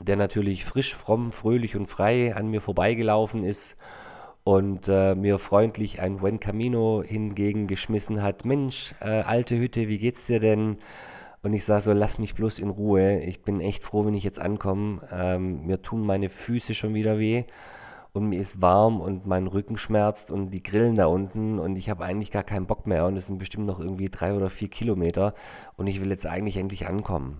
der 0.00 0.16
natürlich 0.16 0.64
frisch, 0.64 0.96
fromm, 0.96 1.30
fröhlich 1.30 1.76
und 1.76 1.86
frei 1.86 2.34
an 2.34 2.48
mir 2.48 2.60
vorbeigelaufen 2.60 3.44
ist 3.44 3.76
und 4.42 4.88
äh, 4.88 5.14
mir 5.14 5.38
freundlich 5.38 6.00
ein 6.00 6.16
Buen 6.16 6.40
Camino 6.40 7.04
hingegen 7.06 7.68
geschmissen 7.68 8.20
hat. 8.20 8.44
Mensch, 8.44 8.96
äh, 9.00 9.20
alte 9.20 9.56
Hütte, 9.56 9.86
wie 9.86 9.98
geht's 9.98 10.26
dir 10.26 10.40
denn? 10.40 10.78
Und 11.44 11.52
ich 11.52 11.64
sage 11.64 11.82
so, 11.82 11.92
lass 11.92 12.18
mich 12.18 12.34
bloß 12.34 12.58
in 12.58 12.70
Ruhe. 12.70 13.20
Ich 13.20 13.42
bin 13.42 13.60
echt 13.60 13.84
froh, 13.84 14.04
wenn 14.06 14.14
ich 14.14 14.24
jetzt 14.24 14.40
ankomme. 14.40 15.02
Ähm, 15.12 15.66
mir 15.66 15.82
tun 15.82 16.04
meine 16.04 16.30
Füße 16.30 16.74
schon 16.74 16.94
wieder 16.94 17.20
weh 17.20 17.44
und 18.16 18.28
mir 18.28 18.40
ist 18.40 18.62
warm 18.62 19.00
und 19.00 19.26
mein 19.26 19.46
Rücken 19.46 19.76
schmerzt 19.76 20.30
und 20.30 20.50
die 20.50 20.62
Grillen 20.62 20.96
da 20.96 21.06
unten 21.06 21.58
und 21.58 21.76
ich 21.76 21.90
habe 21.90 22.04
eigentlich 22.04 22.30
gar 22.30 22.44
keinen 22.44 22.66
Bock 22.66 22.86
mehr 22.86 23.06
und 23.06 23.16
es 23.16 23.26
sind 23.26 23.38
bestimmt 23.38 23.66
noch 23.66 23.78
irgendwie 23.78 24.08
drei 24.08 24.34
oder 24.34 24.48
vier 24.50 24.68
Kilometer 24.68 25.34
und 25.76 25.86
ich 25.86 26.00
will 26.00 26.10
jetzt 26.10 26.26
eigentlich 26.26 26.56
endlich 26.56 26.86
ankommen. 26.86 27.38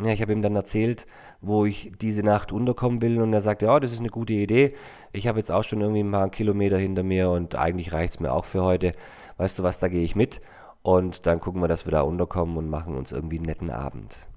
Ja, 0.00 0.12
ich 0.12 0.22
habe 0.22 0.32
ihm 0.32 0.42
dann 0.42 0.54
erzählt, 0.54 1.06
wo 1.40 1.64
ich 1.64 1.92
diese 2.00 2.22
Nacht 2.22 2.52
unterkommen 2.52 3.02
will 3.02 3.20
und 3.20 3.32
er 3.32 3.40
sagte, 3.40 3.66
ja, 3.66 3.80
das 3.80 3.90
ist 3.90 3.98
eine 3.98 4.10
gute 4.10 4.32
Idee. 4.32 4.74
Ich 5.12 5.26
habe 5.26 5.38
jetzt 5.38 5.50
auch 5.50 5.64
schon 5.64 5.80
irgendwie 5.80 6.04
ein 6.04 6.12
paar 6.12 6.30
Kilometer 6.30 6.78
hinter 6.78 7.02
mir 7.02 7.30
und 7.30 7.56
eigentlich 7.56 7.92
reicht 7.92 8.14
es 8.14 8.20
mir 8.20 8.32
auch 8.32 8.44
für 8.44 8.62
heute. 8.62 8.92
Weißt 9.38 9.58
du 9.58 9.62
was, 9.64 9.78
da 9.78 9.88
gehe 9.88 10.04
ich 10.04 10.14
mit 10.14 10.40
und 10.82 11.26
dann 11.26 11.40
gucken 11.40 11.60
wir, 11.60 11.68
dass 11.68 11.86
wir 11.86 11.92
da 11.92 12.02
unterkommen 12.02 12.56
und 12.58 12.68
machen 12.68 12.96
uns 12.96 13.10
irgendwie 13.10 13.38
einen 13.38 13.46
netten 13.46 13.70
Abend. 13.70 14.28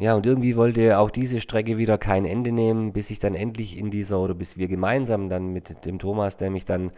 Ja, 0.00 0.14
und 0.14 0.24
irgendwie 0.24 0.56
wollte 0.56 0.98
auch 0.98 1.10
diese 1.10 1.42
Strecke 1.42 1.76
wieder 1.76 1.98
kein 1.98 2.24
Ende 2.24 2.52
nehmen, 2.52 2.94
bis 2.94 3.10
ich 3.10 3.18
dann 3.18 3.34
endlich 3.34 3.76
in 3.76 3.90
dieser, 3.90 4.18
oder 4.18 4.32
bis 4.32 4.56
wir 4.56 4.66
gemeinsam 4.66 5.28
dann 5.28 5.52
mit 5.52 5.84
dem 5.84 5.98
Thomas, 5.98 6.38
der 6.38 6.50
mich 6.50 6.64
dann 6.64 6.90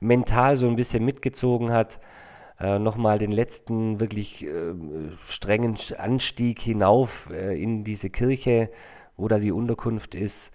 mental 0.00 0.56
so 0.56 0.66
ein 0.66 0.74
bisschen 0.74 1.04
mitgezogen 1.04 1.70
hat, 1.70 2.00
äh, 2.58 2.80
nochmal 2.80 3.18
den 3.20 3.30
letzten 3.30 4.00
wirklich 4.00 4.44
äh, 4.44 4.74
strengen 5.28 5.76
Anstieg 5.98 6.58
hinauf 6.58 7.30
äh, 7.30 7.62
in 7.62 7.84
diese 7.84 8.10
Kirche, 8.10 8.70
wo 9.16 9.28
da 9.28 9.38
die 9.38 9.52
Unterkunft 9.52 10.16
ist, 10.16 10.52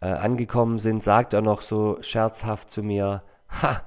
äh, 0.00 0.06
angekommen 0.06 0.80
sind, 0.80 1.04
sagt 1.04 1.32
er 1.32 1.42
noch 1.42 1.62
so 1.62 1.98
scherzhaft 2.00 2.72
zu 2.72 2.82
mir, 2.82 3.22
ha, 3.62 3.82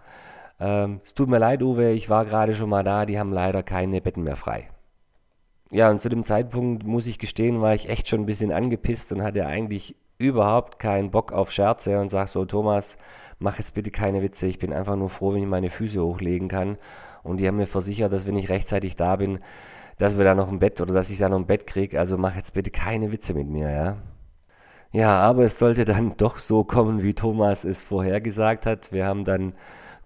ähm, 0.62 1.02
es 1.04 1.14
tut 1.14 1.28
mir 1.28 1.40
leid, 1.40 1.62
Uwe, 1.62 1.92
ich 1.92 2.10
war 2.10 2.24
gerade 2.24 2.56
schon 2.56 2.70
mal 2.70 2.84
da, 2.84 3.06
die 3.06 3.20
haben 3.20 3.34
leider 3.34 3.64
keine 3.64 4.00
Betten 4.00 4.24
mehr 4.24 4.38
frei. 4.38 4.70
Ja, 5.72 5.90
und 5.92 6.02
zu 6.02 6.10
dem 6.10 6.24
Zeitpunkt, 6.24 6.86
muss 6.86 7.06
ich 7.06 7.20
gestehen, 7.20 7.62
war 7.62 7.76
ich 7.76 7.90
echt 7.90 8.08
schon 8.08 8.22
ein 8.22 8.26
bisschen 8.26 8.52
angepisst 8.52 9.12
und 9.12 9.22
hatte 9.24 9.46
eigentlich 9.46 9.96
überhaupt 10.18 10.80
keinen 10.80 11.12
Bock 11.12 11.32
auf 11.32 11.52
Scherze 11.52 12.00
und 12.00 12.10
sag 12.10 12.28
so, 12.28 12.46
Thomas, 12.46 12.98
mach 13.40 13.58
jetzt 13.58 13.74
bitte 13.74 13.92
keine 13.92 14.22
Witze, 14.22 14.48
ich 14.48 14.60
bin 14.60 14.74
einfach 14.74 14.96
nur 14.96 15.10
froh, 15.10 15.34
wenn 15.34 15.44
ich 15.44 15.48
meine 15.48 15.70
Füße 15.70 16.04
hochlegen 16.04 16.48
kann. 16.48 16.78
Und 17.24 17.38
die 17.40 17.48
haben 17.48 17.58
mir 17.58 17.68
versichert, 17.68 18.12
dass 18.14 18.26
wenn 18.28 18.38
ich 18.38 18.50
rechtzeitig 18.50 18.96
da 18.96 19.16
bin, 19.16 19.40
dass 19.98 20.18
wir 20.18 20.26
da 20.26 20.34
noch 20.36 20.50
ein 20.50 20.60
Bett 20.60 20.82
oder 20.82 20.94
dass 20.94 21.10
ich 21.10 21.20
da 21.20 21.30
noch 21.30 21.38
ein 21.38 21.48
Bett 21.48 21.68
kriege. 21.68 22.00
Also 22.00 22.18
mach 22.18 22.36
jetzt 22.36 22.54
bitte 22.54 22.72
keine 22.72 23.12
Witze 23.12 23.34
mit 23.34 23.48
mir, 23.48 23.70
ja. 23.70 23.98
Ja, 24.92 25.20
aber 25.22 25.44
es 25.44 25.60
sollte 25.60 25.86
dann 25.86 26.14
doch 26.18 26.40
so 26.40 26.64
kommen, 26.64 27.04
wie 27.04 27.14
Thomas 27.14 27.64
es 27.64 27.84
vorhergesagt 27.84 28.66
hat. 28.66 28.92
Wir 28.92 29.06
haben 29.06 29.24
dann 29.24 29.54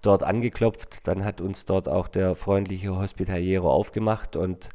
dort 0.01 0.23
angeklopft, 0.23 1.07
dann 1.07 1.23
hat 1.23 1.39
uns 1.39 1.65
dort 1.65 1.87
auch 1.87 2.07
der 2.09 2.35
freundliche 2.35 2.95
Hospitaliero 2.95 3.71
aufgemacht 3.71 4.35
und 4.35 4.69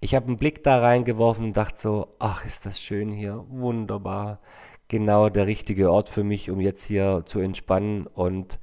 ich 0.00 0.14
habe 0.14 0.26
einen 0.26 0.38
Blick 0.38 0.64
da 0.64 0.80
reingeworfen 0.80 1.44
und 1.44 1.56
dachte 1.56 1.80
so, 1.80 2.08
ach, 2.18 2.44
ist 2.46 2.64
das 2.64 2.80
schön 2.80 3.12
hier, 3.12 3.44
wunderbar. 3.48 4.40
Genau 4.88 5.28
der 5.28 5.46
richtige 5.46 5.92
Ort 5.92 6.08
für 6.08 6.24
mich, 6.24 6.50
um 6.50 6.58
jetzt 6.58 6.82
hier 6.84 7.22
zu 7.26 7.38
entspannen. 7.38 8.06
Und 8.06 8.58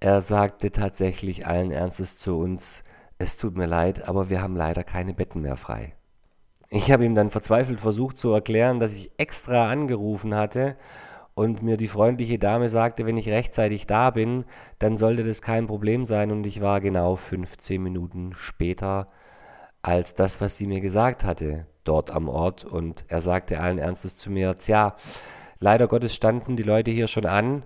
er 0.00 0.22
sagte 0.22 0.70
tatsächlich 0.70 1.46
allen 1.46 1.72
Ernstes 1.72 2.18
zu 2.18 2.38
uns, 2.38 2.84
es 3.18 3.36
tut 3.36 3.56
mir 3.56 3.66
leid, 3.66 4.08
aber 4.08 4.30
wir 4.30 4.40
haben 4.40 4.54
leider 4.54 4.84
keine 4.84 5.14
Betten 5.14 5.42
mehr 5.42 5.56
frei. 5.56 5.94
Ich 6.70 6.92
habe 6.92 7.04
ihm 7.04 7.16
dann 7.16 7.30
verzweifelt 7.30 7.80
versucht 7.80 8.16
zu 8.16 8.30
erklären, 8.30 8.78
dass 8.78 8.94
ich 8.94 9.10
extra 9.18 9.70
angerufen 9.70 10.34
hatte 10.34 10.76
und 11.34 11.62
mir 11.62 11.76
die 11.76 11.88
freundliche 11.88 12.38
Dame 12.38 12.68
sagte, 12.68 13.04
wenn 13.04 13.16
ich 13.16 13.28
rechtzeitig 13.28 13.86
da 13.86 14.10
bin, 14.10 14.44
dann 14.78 14.96
sollte 14.96 15.24
das 15.24 15.42
kein 15.42 15.66
Problem 15.66 16.06
sein. 16.06 16.30
Und 16.30 16.46
ich 16.46 16.60
war 16.60 16.80
genau 16.80 17.16
15 17.16 17.82
Minuten 17.82 18.32
später 18.34 19.08
als 19.82 20.14
das, 20.14 20.40
was 20.40 20.56
sie 20.56 20.66
mir 20.66 20.80
gesagt 20.80 21.24
hatte 21.24 21.66
dort 21.84 22.10
am 22.10 22.28
Ort. 22.28 22.64
Und 22.64 23.04
er 23.08 23.20
sagte 23.20 23.60
allen 23.60 23.78
Ernstes 23.78 24.16
zu 24.16 24.30
mir, 24.30 24.56
tja, 24.56 24.96
leider 25.58 25.88
Gottes 25.88 26.14
standen 26.14 26.56
die 26.56 26.62
Leute 26.62 26.90
hier 26.90 27.08
schon 27.08 27.26
an 27.26 27.64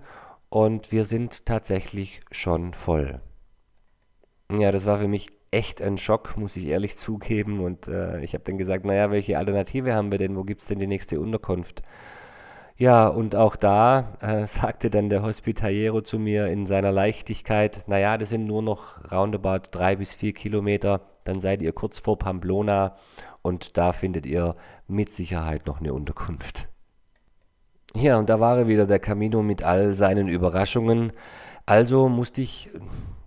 und 0.49 0.91
wir 0.91 1.05
sind 1.05 1.45
tatsächlich 1.45 2.21
schon 2.31 2.73
voll. 2.73 3.21
Ja, 4.51 4.71
das 4.71 4.85
war 4.85 4.99
für 4.99 5.07
mich 5.07 5.29
echt 5.51 5.81
ein 5.81 5.97
Schock, 5.97 6.37
muss 6.37 6.55
ich 6.55 6.65
ehrlich 6.65 6.97
zugeben. 6.97 7.59
Und 7.59 7.87
äh, 7.87 8.19
ich 8.21 8.33
habe 8.33 8.43
dann 8.43 8.57
gesagt, 8.57 8.85
naja, 8.85 9.11
welche 9.11 9.37
Alternative 9.37 9.93
haben 9.93 10.11
wir 10.11 10.19
denn? 10.19 10.35
Wo 10.35 10.43
gibt 10.43 10.61
es 10.61 10.67
denn 10.67 10.79
die 10.79 10.87
nächste 10.87 11.19
Unterkunft? 11.19 11.83
Ja, 12.75 13.07
und 13.07 13.35
auch 13.35 13.55
da 13.55 14.17
äh, 14.21 14.47
sagte 14.47 14.89
dann 14.89 15.09
der 15.09 15.23
Hospitaliero 15.23 16.01
zu 16.01 16.19
mir 16.19 16.47
in 16.47 16.65
seiner 16.67 16.91
Leichtigkeit, 16.91 17.85
naja, 17.87 18.17
das 18.17 18.29
sind 18.29 18.45
nur 18.45 18.61
noch 18.61 19.11
roundabout 19.11 19.69
drei 19.71 19.95
bis 19.95 20.13
vier 20.13 20.33
Kilometer 20.33 21.01
dann 21.23 21.41
seid 21.41 21.61
ihr 21.61 21.71
kurz 21.71 21.99
vor 21.99 22.17
Pamplona 22.17 22.95
und 23.41 23.77
da 23.77 23.93
findet 23.93 24.25
ihr 24.25 24.55
mit 24.87 25.11
Sicherheit 25.13 25.67
noch 25.67 25.79
eine 25.79 25.93
Unterkunft. 25.93 26.69
Ja, 27.95 28.17
und 28.17 28.29
da 28.29 28.39
war 28.39 28.67
wieder 28.67 28.87
der 28.87 28.99
Camino 28.99 29.43
mit 29.43 29.63
all 29.63 29.93
seinen 29.93 30.27
Überraschungen. 30.27 31.13
Also 31.65 32.09
musste 32.09 32.41
ich 32.41 32.69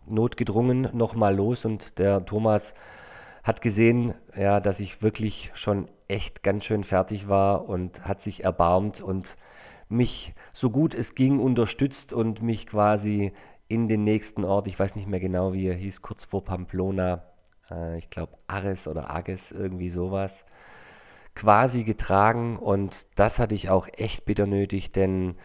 notgedrungen 0.06 0.88
nochmal 0.92 1.36
los 1.36 1.64
und 1.64 1.98
der 1.98 2.24
Thomas 2.24 2.74
hat 3.42 3.60
gesehen, 3.60 4.14
ja, 4.36 4.60
dass 4.60 4.80
ich 4.80 5.02
wirklich 5.02 5.52
schon 5.54 5.88
echt 6.08 6.42
ganz 6.42 6.64
schön 6.64 6.82
fertig 6.82 7.28
war 7.28 7.68
und 7.68 8.04
hat 8.06 8.22
sich 8.22 8.44
erbarmt 8.44 9.00
und 9.00 9.36
mich 9.88 10.34
so 10.52 10.70
gut 10.70 10.94
es 10.94 11.14
ging 11.14 11.38
unterstützt 11.38 12.12
und 12.12 12.42
mich 12.42 12.66
quasi 12.66 13.32
in 13.68 13.88
den 13.88 14.04
nächsten 14.04 14.44
Ort, 14.44 14.66
ich 14.66 14.78
weiß 14.78 14.96
nicht 14.96 15.08
mehr 15.08 15.20
genau, 15.20 15.52
wie 15.52 15.66
er 15.66 15.74
hieß, 15.74 16.02
kurz 16.02 16.24
vor 16.24 16.44
Pamplona, 16.44 17.22
äh, 17.70 17.98
ich 17.98 18.10
glaube 18.10 18.32
Ares 18.46 18.88
oder 18.88 19.10
Ages, 19.14 19.52
irgendwie 19.52 19.90
sowas, 19.90 20.44
quasi 21.34 21.84
getragen. 21.84 22.58
Und 22.58 23.06
das 23.16 23.38
hatte 23.38 23.54
ich 23.54 23.70
auch 23.70 23.88
echt 23.96 24.24
bitter 24.24 24.46
nötig, 24.46 24.92
denn 24.92 25.36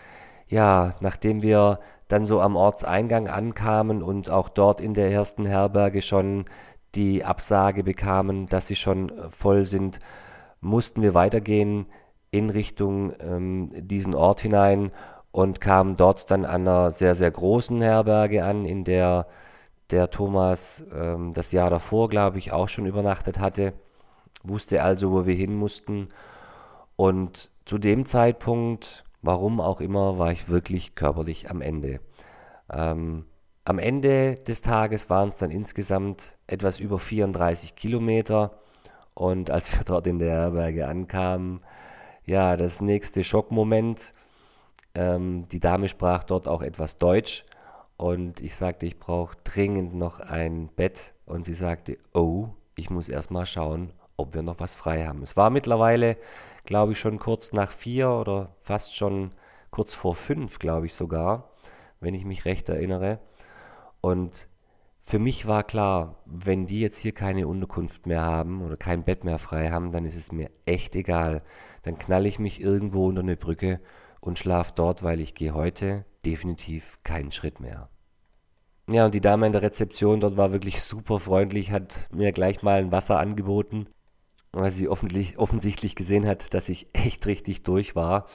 ja, 0.47 0.95
nachdem 0.99 1.41
wir 1.41 1.79
dann 2.07 2.25
so 2.25 2.41
am 2.41 2.55
Ortseingang 2.55 3.27
ankamen 3.29 4.03
und 4.03 4.29
auch 4.29 4.49
dort 4.49 4.81
in 4.81 4.93
der 4.93 5.11
ersten 5.11 5.45
Herberge 5.45 6.01
schon 6.01 6.45
die 6.95 7.23
Absage 7.23 7.83
bekamen, 7.83 8.47
dass 8.47 8.67
sie 8.67 8.75
schon 8.75 9.09
äh, 9.09 9.29
voll 9.29 9.65
sind, 9.65 9.99
mussten 10.59 11.01
wir 11.01 11.13
weitergehen 11.13 11.87
in 12.31 12.49
Richtung 12.49 13.13
ähm, 13.19 13.71
diesen 13.73 14.15
Ort 14.15 14.41
hinein 14.41 14.91
und 15.31 15.61
kamen 15.61 15.97
dort 15.97 16.29
dann 16.31 16.45
an 16.45 16.67
einer 16.67 16.91
sehr, 16.91 17.15
sehr 17.15 17.31
großen 17.31 17.81
Herberge 17.81 18.43
an, 18.43 18.65
in 18.65 18.83
der 18.83 19.27
der 19.91 20.09
Thomas 20.09 20.83
ähm, 20.93 21.33
das 21.33 21.51
Jahr 21.51 21.69
davor, 21.69 22.09
glaube 22.09 22.37
ich, 22.37 22.51
auch 22.51 22.69
schon 22.69 22.85
übernachtet 22.85 23.39
hatte, 23.39 23.73
wusste 24.43 24.83
also, 24.83 25.11
wo 25.11 25.25
wir 25.25 25.35
hin 25.35 25.55
mussten. 25.55 26.07
Und 26.95 27.51
zu 27.65 27.77
dem 27.77 28.05
Zeitpunkt, 28.05 29.03
warum 29.21 29.61
auch 29.61 29.81
immer, 29.81 30.17
war 30.17 30.31
ich 30.31 30.49
wirklich 30.49 30.95
körperlich 30.95 31.49
am 31.49 31.61
Ende. 31.61 31.99
Ähm, 32.71 33.25
am 33.63 33.79
Ende 33.79 34.35
des 34.35 34.61
Tages 34.61 35.09
waren 35.09 35.29
es 35.29 35.37
dann 35.37 35.51
insgesamt 35.51 36.35
etwas 36.47 36.79
über 36.79 36.99
34 36.99 37.75
Kilometer. 37.75 38.59
Und 39.13 39.51
als 39.51 39.71
wir 39.73 39.83
dort 39.85 40.07
in 40.07 40.19
der 40.19 40.31
Herberge 40.31 40.87
ankamen, 40.87 41.61
ja, 42.25 42.55
das 42.55 42.81
nächste 42.81 43.23
Schockmoment, 43.23 44.13
ähm, 44.95 45.47
die 45.49 45.59
Dame 45.59 45.89
sprach 45.89 46.23
dort 46.23 46.47
auch 46.47 46.61
etwas 46.61 46.97
Deutsch 46.97 47.45
und 48.01 48.41
ich 48.41 48.55
sagte, 48.55 48.87
ich 48.87 48.97
brauche 48.97 49.37
dringend 49.43 49.93
noch 49.93 50.19
ein 50.19 50.69
Bett 50.69 51.13
und 51.27 51.45
sie 51.45 51.53
sagte, 51.53 51.99
oh, 52.15 52.47
ich 52.75 52.89
muss 52.89 53.09
erst 53.09 53.29
mal 53.29 53.45
schauen, 53.45 53.93
ob 54.17 54.33
wir 54.33 54.41
noch 54.41 54.59
was 54.59 54.73
frei 54.73 55.05
haben. 55.05 55.21
Es 55.21 55.37
war 55.37 55.51
mittlerweile, 55.51 56.17
glaube 56.65 56.93
ich, 56.93 56.99
schon 56.99 57.19
kurz 57.19 57.53
nach 57.53 57.71
vier 57.71 58.09
oder 58.09 58.55
fast 58.63 58.95
schon 58.95 59.29
kurz 59.69 59.93
vor 59.93 60.15
fünf, 60.15 60.57
glaube 60.57 60.87
ich 60.87 60.95
sogar, 60.95 61.51
wenn 61.99 62.15
ich 62.15 62.25
mich 62.25 62.45
recht 62.45 62.69
erinnere. 62.69 63.19
Und 64.01 64.47
für 65.05 65.19
mich 65.19 65.45
war 65.45 65.63
klar, 65.63 66.15
wenn 66.25 66.65
die 66.65 66.79
jetzt 66.79 66.97
hier 66.97 67.13
keine 67.13 67.47
Unterkunft 67.47 68.07
mehr 68.07 68.23
haben 68.23 68.63
oder 68.63 68.77
kein 68.77 69.03
Bett 69.03 69.23
mehr 69.23 69.37
frei 69.37 69.69
haben, 69.69 69.91
dann 69.91 70.05
ist 70.05 70.15
es 70.15 70.31
mir 70.31 70.49
echt 70.65 70.95
egal. 70.95 71.43
Dann 71.83 71.99
knall 71.99 72.25
ich 72.25 72.39
mich 72.39 72.61
irgendwo 72.61 73.05
unter 73.05 73.21
eine 73.21 73.37
Brücke 73.37 73.79
und 74.21 74.39
schlaf 74.39 74.71
dort, 74.71 75.03
weil 75.03 75.19
ich 75.19 75.35
gehe 75.35 75.53
heute 75.53 76.05
definitiv 76.25 76.99
keinen 77.03 77.31
Schritt 77.31 77.59
mehr. 77.59 77.89
Ja, 78.87 79.05
und 79.05 79.13
die 79.13 79.21
Dame 79.21 79.45
in 79.47 79.51
der 79.51 79.61
Rezeption 79.61 80.19
dort 80.19 80.37
war 80.37 80.53
wirklich 80.53 80.81
super 80.81 81.19
freundlich, 81.19 81.71
hat 81.71 82.07
mir 82.13 82.31
gleich 82.31 82.61
mal 82.61 82.79
ein 82.79 82.91
Wasser 82.91 83.19
angeboten, 83.19 83.87
weil 84.51 84.71
sie 84.71 84.87
offensichtlich 84.87 85.95
gesehen 85.95 86.27
hat, 86.27 86.53
dass 86.53 86.69
ich 86.69 86.87
echt 86.93 87.25
richtig 87.25 87.63
durch 87.63 87.95
war 87.95 88.27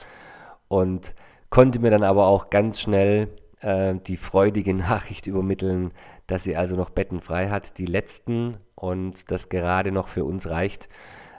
und 0.69 1.15
konnte 1.51 1.79
mir 1.79 1.91
dann 1.91 2.03
aber 2.03 2.27
auch 2.27 2.51
ganz 2.51 2.81
schnell 2.81 3.29
äh, 3.61 3.95
die 4.07 4.17
freudige 4.17 4.75
Nachricht 4.75 5.27
übermitteln, 5.27 5.93
dass 6.27 6.45
sie 6.45 6.57
also 6.57 6.75
noch 6.77 6.91
Betten 6.91 7.21
frei 7.21 7.49
hat, 7.49 7.79
die 7.79 7.87
letzten 7.87 8.57
und 8.75 9.31
das 9.31 9.49
gerade 9.49 9.93
noch 9.93 10.09
für 10.09 10.25
uns 10.25 10.49
reicht. 10.49 10.89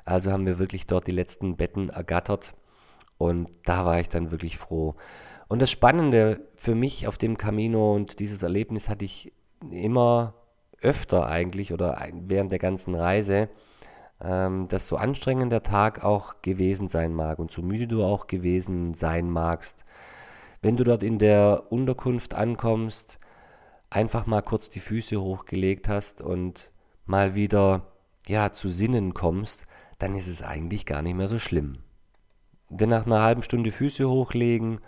Also 0.05 0.31
haben 0.31 0.45
wir 0.45 0.59
wirklich 0.59 0.87
dort 0.87 1.07
die 1.07 1.11
letzten 1.11 1.57
Betten 1.57 1.89
ergattert 1.89 2.53
und 3.17 3.49
da 3.65 3.85
war 3.85 3.99
ich 3.99 4.09
dann 4.09 4.31
wirklich 4.31 4.57
froh. 4.57 4.95
Und 5.47 5.61
das 5.61 5.71
Spannende 5.71 6.41
für 6.55 6.75
mich 6.75 7.07
auf 7.07 7.17
dem 7.17 7.37
Camino 7.37 7.93
und 7.93 8.19
dieses 8.19 8.43
Erlebnis 8.43 8.89
hatte 8.89 9.05
ich 9.05 9.33
immer 9.71 10.33
öfter 10.81 11.27
eigentlich 11.27 11.73
oder 11.73 11.99
während 12.13 12.51
der 12.51 12.59
ganzen 12.59 12.95
Reise, 12.95 13.49
ähm, 14.21 14.67
dass 14.67 14.87
so 14.87 14.97
anstrengend 14.97 15.51
der 15.51 15.63
Tag 15.63 16.03
auch 16.03 16.41
gewesen 16.41 16.87
sein 16.87 17.13
mag 17.13 17.39
und 17.39 17.51
so 17.51 17.61
müde 17.61 17.87
du 17.87 18.03
auch 18.03 18.27
gewesen 18.27 18.93
sein 18.93 19.29
magst. 19.29 19.85
Wenn 20.61 20.75
du 20.75 20.83
dort 20.83 21.03
in 21.03 21.19
der 21.19 21.63
Unterkunft 21.69 22.33
ankommst, 22.33 23.19
einfach 23.89 24.25
mal 24.25 24.41
kurz 24.41 24.69
die 24.69 24.79
Füße 24.79 25.19
hochgelegt 25.21 25.87
hast 25.87 26.21
und 26.21 26.71
mal 27.05 27.35
wieder 27.35 27.93
ja 28.27 28.51
zu 28.51 28.69
Sinnen 28.69 29.13
kommst, 29.13 29.65
dann 29.97 30.13
ist 30.15 30.27
es 30.27 30.41
eigentlich 30.41 30.85
gar 30.85 31.01
nicht 31.01 31.15
mehr 31.15 31.27
so 31.27 31.39
schlimm. 31.39 31.79
Denn 32.69 32.89
nach 32.89 33.05
einer 33.05 33.21
halben 33.21 33.43
Stunde 33.43 33.71
Füße 33.71 34.07
hochlegen 34.09 34.79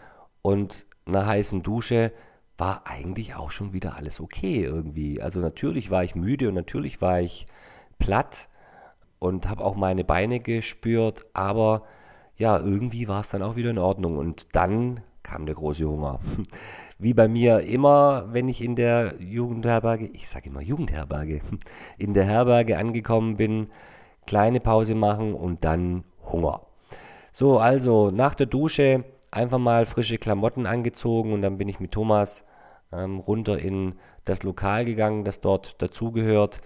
und 0.42 0.86
einer 1.06 1.26
heißen 1.26 1.64
Dusche 1.64 2.12
war 2.58 2.84
eigentlich 2.86 3.36
auch 3.36 3.52
schon 3.52 3.74
wieder 3.74 3.96
alles 3.96 4.20
okay 4.20 4.64
irgendwie. 4.64 5.22
Also 5.22 5.40
natürlich 5.40 5.92
war 5.92 6.04
ich 6.04 6.16
müde 6.16 6.50
und 6.50 6.56
natürlich 6.56 7.02
war 7.02 7.22
ich 7.22 7.48
platt 8.00 8.50
und 9.20 9.50
habe 9.50 9.64
auch 9.64 9.76
meine 9.76 10.04
Beine 10.04 10.40
gespürt, 10.40 11.26
aber 11.34 11.84
ja, 12.36 12.58
irgendwie 12.58 13.08
war 13.08 13.22
es 13.22 13.30
dann 13.30 13.44
auch 13.44 13.56
wieder 13.56 13.70
in 13.70 13.78
Ordnung. 13.78 14.18
Und 14.18 14.48
dann 14.54 15.02
kam 15.24 15.46
der 15.46 15.56
große 15.56 15.86
Hunger. 15.86 16.20
Wie 16.98 17.14
bei 17.14 17.28
mir 17.28 17.62
immer, 17.62 18.28
wenn 18.32 18.48
ich 18.48 18.64
in 18.64 18.76
der 18.76 19.16
Jugendherberge, 19.20 20.06
ich 20.08 20.28
sage 20.28 20.50
immer 20.50 20.62
Jugendherberge, 20.62 21.42
in 21.98 22.14
der 22.14 22.26
Herberge 22.26 22.78
angekommen 22.78 23.38
bin, 23.38 23.70
kleine 24.26 24.60
Pause 24.60 24.96
machen 24.96 25.34
und 25.34 25.66
dann 25.66 26.04
Hunger. 26.32 26.62
So, 27.32 27.60
also 27.60 28.12
nach 28.12 28.36
der 28.36 28.48
Dusche 28.48 29.04
einfach 29.32 29.60
mal 29.60 29.86
frische 29.86 30.18
Klamotten 30.18 30.66
angezogen 30.66 31.34
und 31.34 31.42
dann 31.42 31.58
bin 31.58 31.70
ich 31.70 31.80
mit 31.80 31.92
Thomas 31.92 32.46
ähm, 32.92 33.20
runter 33.20 33.60
in 33.60 33.96
das 34.26 34.44
Lokal 34.44 34.86
gegangen, 34.86 35.24
das 35.24 35.42
dort 35.42 35.82
dazugehört. 35.82 36.62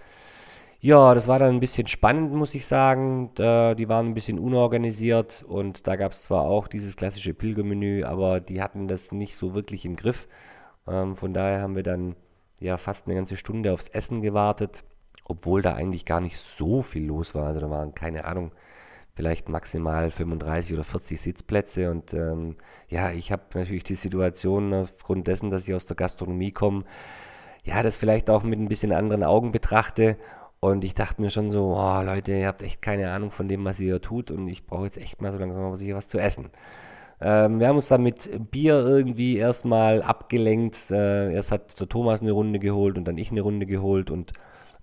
Ja, 0.80 1.14
das 1.14 1.28
war 1.28 1.38
dann 1.38 1.54
ein 1.54 1.60
bisschen 1.60 1.86
spannend, 1.86 2.34
muss 2.34 2.54
ich 2.54 2.66
sagen. 2.66 3.30
Da, 3.36 3.74
die 3.74 3.88
waren 3.88 4.08
ein 4.08 4.14
bisschen 4.14 4.38
unorganisiert 4.38 5.42
und 5.48 5.86
da 5.86 5.96
gab 5.96 6.12
es 6.12 6.22
zwar 6.22 6.42
auch 6.42 6.68
dieses 6.68 6.96
klassische 6.96 7.32
Pilgermenü, 7.32 8.04
aber 8.04 8.40
die 8.40 8.60
hatten 8.62 8.86
das 8.86 9.10
nicht 9.10 9.36
so 9.36 9.54
wirklich 9.54 9.86
im 9.86 9.96
Griff. 9.96 10.28
Ähm, 10.86 11.16
von 11.16 11.32
daher 11.32 11.62
haben 11.62 11.76
wir 11.76 11.84
dann 11.84 12.16
ja 12.60 12.76
fast 12.76 13.06
eine 13.06 13.14
ganze 13.14 13.36
Stunde 13.36 13.72
aufs 13.72 13.88
Essen 13.88 14.20
gewartet, 14.20 14.84
obwohl 15.24 15.62
da 15.62 15.72
eigentlich 15.72 16.04
gar 16.04 16.20
nicht 16.20 16.38
so 16.38 16.82
viel 16.82 17.06
los 17.06 17.34
war. 17.34 17.46
Also 17.46 17.60
da 17.60 17.70
waren 17.70 17.94
keine 17.94 18.26
Ahnung, 18.26 18.52
vielleicht 19.14 19.48
maximal 19.48 20.10
35 20.10 20.74
oder 20.74 20.84
40 20.84 21.20
Sitzplätze. 21.20 21.90
Und 21.90 22.14
ähm, 22.14 22.56
ja, 22.88 23.12
ich 23.12 23.32
habe 23.32 23.42
natürlich 23.54 23.84
die 23.84 23.94
Situation 23.94 24.74
aufgrund 24.74 25.28
dessen, 25.28 25.50
dass 25.50 25.68
ich 25.68 25.74
aus 25.74 25.86
der 25.86 25.96
Gastronomie 25.96 26.52
komme, 26.52 26.84
ja, 27.64 27.82
das 27.82 27.96
vielleicht 27.96 28.28
auch 28.28 28.42
mit 28.42 28.58
ein 28.58 28.68
bisschen 28.68 28.92
anderen 28.92 29.22
Augen 29.24 29.52
betrachte. 29.52 30.16
Und 30.60 30.84
ich 30.84 30.94
dachte 30.94 31.20
mir 31.20 31.30
schon 31.30 31.50
so, 31.50 31.76
oh, 31.76 32.02
Leute, 32.02 32.32
ihr 32.32 32.46
habt 32.46 32.62
echt 32.62 32.82
keine 32.82 33.10
Ahnung 33.10 33.30
von 33.30 33.48
dem, 33.48 33.64
was 33.64 33.80
ihr 33.80 33.86
hier 33.86 34.00
tut. 34.02 34.30
Und 34.30 34.48
ich 34.48 34.66
brauche 34.66 34.84
jetzt 34.84 34.98
echt 34.98 35.22
mal 35.22 35.32
so 35.32 35.38
langsam 35.38 35.62
mal 35.62 35.72
was 35.72 36.08
zu 36.08 36.18
essen. 36.18 36.50
Ähm, 37.20 37.60
wir 37.60 37.68
haben 37.68 37.76
uns 37.76 37.88
dann 37.88 38.02
mit 38.02 38.50
Bier 38.50 38.84
irgendwie 38.84 39.36
erstmal 39.36 40.02
abgelenkt. 40.02 40.90
Äh, 40.90 41.32
erst 41.32 41.52
hat 41.52 41.78
der 41.80 41.88
Thomas 41.88 42.22
eine 42.22 42.32
Runde 42.32 42.58
geholt 42.58 42.98
und 42.98 43.04
dann 43.06 43.16
ich 43.16 43.30
eine 43.30 43.42
Runde 43.42 43.66
geholt. 43.66 44.10
Und 44.10 44.32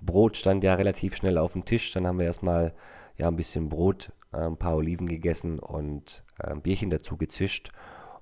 Brot 0.02 0.38
stand 0.38 0.64
ja 0.64 0.76
relativ 0.76 1.16
schnell 1.16 1.38
auf 1.38 1.54
dem 1.54 1.66
Tisch. 1.66 1.92
Dann 1.92 2.08
haben 2.08 2.20
wir 2.20 2.26
erstmal 2.26 2.74
ja, 3.18 3.28
ein 3.28 3.36
bisschen 3.36 3.70
Brot 3.70 4.12
ein 4.32 4.58
paar 4.58 4.76
Oliven 4.76 5.08
gegessen 5.08 5.60
und 5.60 6.24
äh, 6.40 6.48
ein 6.48 6.62
Bierchen 6.62 6.90
dazu 6.90 7.18
gezischt. 7.18 7.72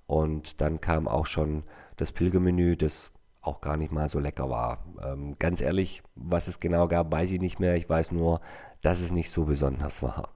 Und 0.07 0.59
dann 0.61 0.81
kam 0.81 1.07
auch 1.07 1.27
schon 1.27 1.63
das 1.97 2.11
Pilgermenü, 2.11 2.75
das 2.75 3.11
auch 3.41 3.61
gar 3.61 3.77
nicht 3.77 3.91
mal 3.91 4.09
so 4.09 4.19
lecker 4.19 4.49
war. 4.49 4.83
Ähm, 5.03 5.35
ganz 5.39 5.61
ehrlich, 5.61 6.03
was 6.15 6.47
es 6.47 6.59
genau 6.59 6.87
gab, 6.87 7.11
weiß 7.11 7.31
ich 7.31 7.39
nicht 7.39 7.59
mehr. 7.59 7.75
Ich 7.75 7.89
weiß 7.89 8.11
nur, 8.11 8.41
dass 8.81 9.01
es 9.01 9.11
nicht 9.11 9.29
so 9.29 9.45
besonders 9.45 10.01
war. 10.01 10.29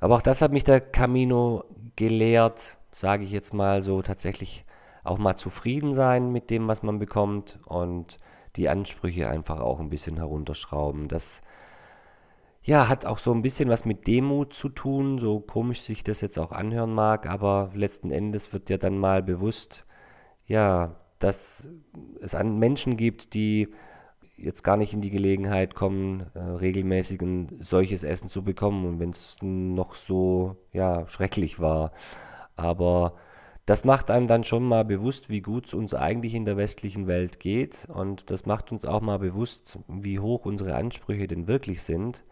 Aber 0.00 0.16
auch 0.16 0.22
das 0.22 0.42
hat 0.42 0.52
mich 0.52 0.64
der 0.64 0.80
Camino 0.80 1.64
gelehrt, 1.96 2.78
sage 2.90 3.24
ich 3.24 3.32
jetzt 3.32 3.52
mal 3.52 3.82
so, 3.82 4.00
tatsächlich 4.02 4.64
auch 5.04 5.18
mal 5.18 5.36
zufrieden 5.36 5.92
sein 5.92 6.30
mit 6.32 6.50
dem, 6.50 6.68
was 6.68 6.82
man 6.82 6.98
bekommt 6.98 7.58
und 7.66 8.18
die 8.56 8.68
Ansprüche 8.68 9.28
einfach 9.28 9.60
auch 9.60 9.80
ein 9.80 9.90
bisschen 9.90 10.16
herunterschrauben. 10.16 11.08
Das 11.08 11.42
ja, 12.68 12.86
hat 12.86 13.06
auch 13.06 13.16
so 13.16 13.32
ein 13.32 13.40
bisschen 13.40 13.70
was 13.70 13.86
mit 13.86 14.06
Demut 14.06 14.52
zu 14.52 14.68
tun, 14.68 15.18
so 15.18 15.40
komisch 15.40 15.80
sich 15.80 16.04
das 16.04 16.20
jetzt 16.20 16.38
auch 16.38 16.52
anhören 16.52 16.92
mag, 16.92 17.26
aber 17.26 17.70
letzten 17.74 18.10
Endes 18.10 18.52
wird 18.52 18.68
dir 18.68 18.76
dann 18.76 18.98
mal 18.98 19.22
bewusst, 19.22 19.86
ja, 20.46 20.94
dass 21.18 21.70
es 22.20 22.34
an 22.34 22.58
Menschen 22.58 22.98
gibt, 22.98 23.32
die 23.32 23.68
jetzt 24.36 24.64
gar 24.64 24.76
nicht 24.76 24.92
in 24.92 25.00
die 25.00 25.08
Gelegenheit 25.08 25.74
kommen, 25.74 26.26
äh, 26.34 26.40
regelmäßig 26.40 27.22
ein 27.22 27.48
solches 27.62 28.04
Essen 28.04 28.28
zu 28.28 28.44
bekommen 28.44 28.84
und 28.84 29.00
wenn 29.00 29.10
es 29.10 29.36
noch 29.40 29.94
so 29.94 30.56
ja, 30.74 31.08
schrecklich 31.08 31.60
war. 31.60 31.92
Aber 32.54 33.14
das 33.64 33.86
macht 33.86 34.10
einem 34.10 34.26
dann 34.26 34.44
schon 34.44 34.64
mal 34.64 34.84
bewusst, 34.84 35.30
wie 35.30 35.40
gut 35.40 35.68
es 35.68 35.74
uns 35.74 35.94
eigentlich 35.94 36.34
in 36.34 36.44
der 36.44 36.58
westlichen 36.58 37.06
Welt 37.06 37.40
geht 37.40 37.88
und 37.90 38.30
das 38.30 38.44
macht 38.44 38.72
uns 38.72 38.84
auch 38.84 39.00
mal 39.00 39.18
bewusst, 39.18 39.78
wie 39.88 40.18
hoch 40.18 40.44
unsere 40.44 40.74
Ansprüche 40.74 41.26
denn 41.26 41.48
wirklich 41.48 41.82
sind 41.82 42.24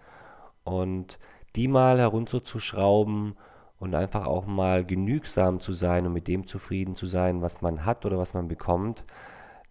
und 0.67 1.19
die 1.55 1.69
mal 1.69 1.99
herunterzuschrauben 1.99 3.37
und 3.79 3.95
einfach 3.95 4.27
auch 4.27 4.47
mal 4.47 4.85
genügsam 4.85 5.61
zu 5.61 5.73
sein 5.73 6.07
und 6.07 6.13
mit 6.13 6.29
dem 6.29 6.47
zufrieden 6.47 6.95
zu 6.95 7.07
sein, 7.07 7.41
was 7.41 7.63
man 7.63 7.85
hat 7.85 8.05
oder 8.05 8.19
was 8.19 8.35
man 8.35 8.49
bekommt, 8.49 9.05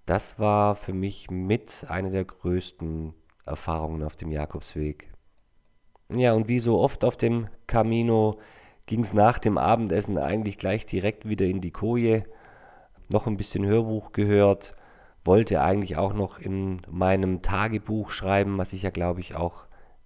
das 0.05 0.39
war 0.39 0.75
für 0.75 0.93
mich 0.93 1.29
mit 1.29 1.85
eine 1.89 2.11
der 2.11 2.25
größten 2.25 3.13
Erfahrungen 3.45 4.03
auf 4.03 4.15
dem 4.15 4.31
Jakobsweg. 4.31 5.11
Ja, 6.09 6.33
und 6.33 6.47
wie 6.47 6.59
so 6.59 6.79
oft 6.79 7.03
auf 7.03 7.17
dem 7.17 7.47
Camino 7.67 8.39
ging 8.85 9.01
es 9.01 9.13
nach 9.13 9.39
dem 9.39 9.57
Abendessen 9.57 10.17
eigentlich 10.17 10.57
gleich 10.57 10.85
direkt 10.85 11.27
wieder 11.27 11.45
in 11.45 11.61
die 11.61 11.71
Koje, 11.71 12.25
noch 13.09 13.27
ein 13.27 13.37
bisschen 13.37 13.65
Hörbuch 13.65 14.11
gehört, 14.11 14.75
wollte 15.23 15.61
eigentlich 15.61 15.97
auch 15.97 16.13
noch 16.13 16.39
in 16.39 16.81
meinem 16.87 17.41
Tagebuch 17.41 18.11
schreiben, 18.11 18.57
was 18.57 18.73
ich 18.73 18.83
ja 18.83 18.91
glaube 18.91 19.19
ich 19.19 19.35
auch 19.35 19.65